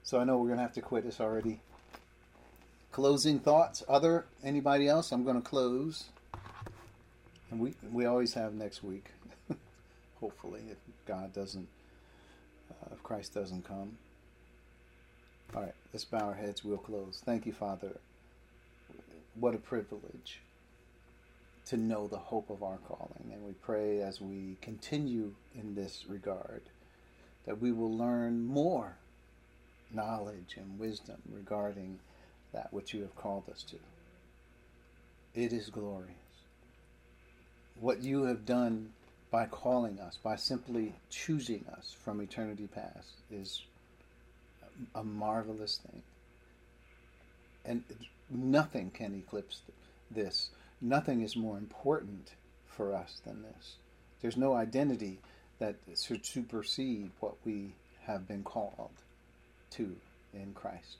[0.04, 1.06] So I know we're going to have to quit.
[1.06, 1.60] It's already
[2.92, 3.82] closing thoughts.
[3.88, 5.10] Other anybody else?
[5.12, 6.04] I'm going to close,
[7.50, 9.06] and we we always have next week.
[10.20, 10.76] Hopefully, if
[11.06, 11.66] God doesn't,
[12.70, 13.96] uh, if Christ doesn't come.
[15.56, 16.62] All right, let's bow our heads.
[16.62, 17.22] We'll close.
[17.24, 17.96] Thank you, Father.
[19.34, 20.40] What a privilege
[21.68, 26.04] to know the hope of our calling, and we pray as we continue in this
[26.06, 26.60] regard
[27.46, 28.98] that we will learn more
[29.94, 31.98] knowledge and wisdom regarding
[32.52, 33.76] that which you have called us to.
[35.34, 36.10] It is glorious.
[37.80, 38.90] What you have done
[39.30, 43.62] by calling us, by simply choosing us from eternity past, is
[44.94, 46.02] a marvelous thing.
[47.64, 47.82] And
[48.30, 49.62] nothing can eclipse
[50.10, 50.50] this.
[50.80, 52.30] Nothing is more important
[52.66, 53.76] for us than this.
[54.20, 55.18] There's no identity
[55.58, 57.72] that should supersede what we
[58.06, 58.90] have been called
[59.76, 59.96] to
[60.32, 60.98] in Christ.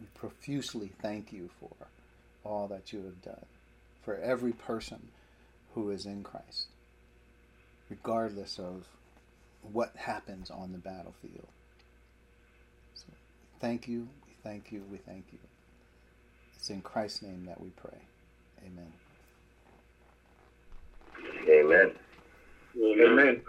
[0.00, 1.70] We profusely thank you for
[2.44, 3.46] all that you have done,
[4.04, 5.08] for every person
[5.74, 6.66] who is in Christ,
[7.88, 8.86] regardless of
[9.72, 11.46] what happens on the battlefield.
[12.94, 13.06] So
[13.60, 15.38] thank you, we thank you, we thank you.
[16.56, 17.98] It's in Christ's name that we pray.
[18.66, 18.92] Amen.
[21.48, 21.92] Amen.
[22.76, 23.42] Amen.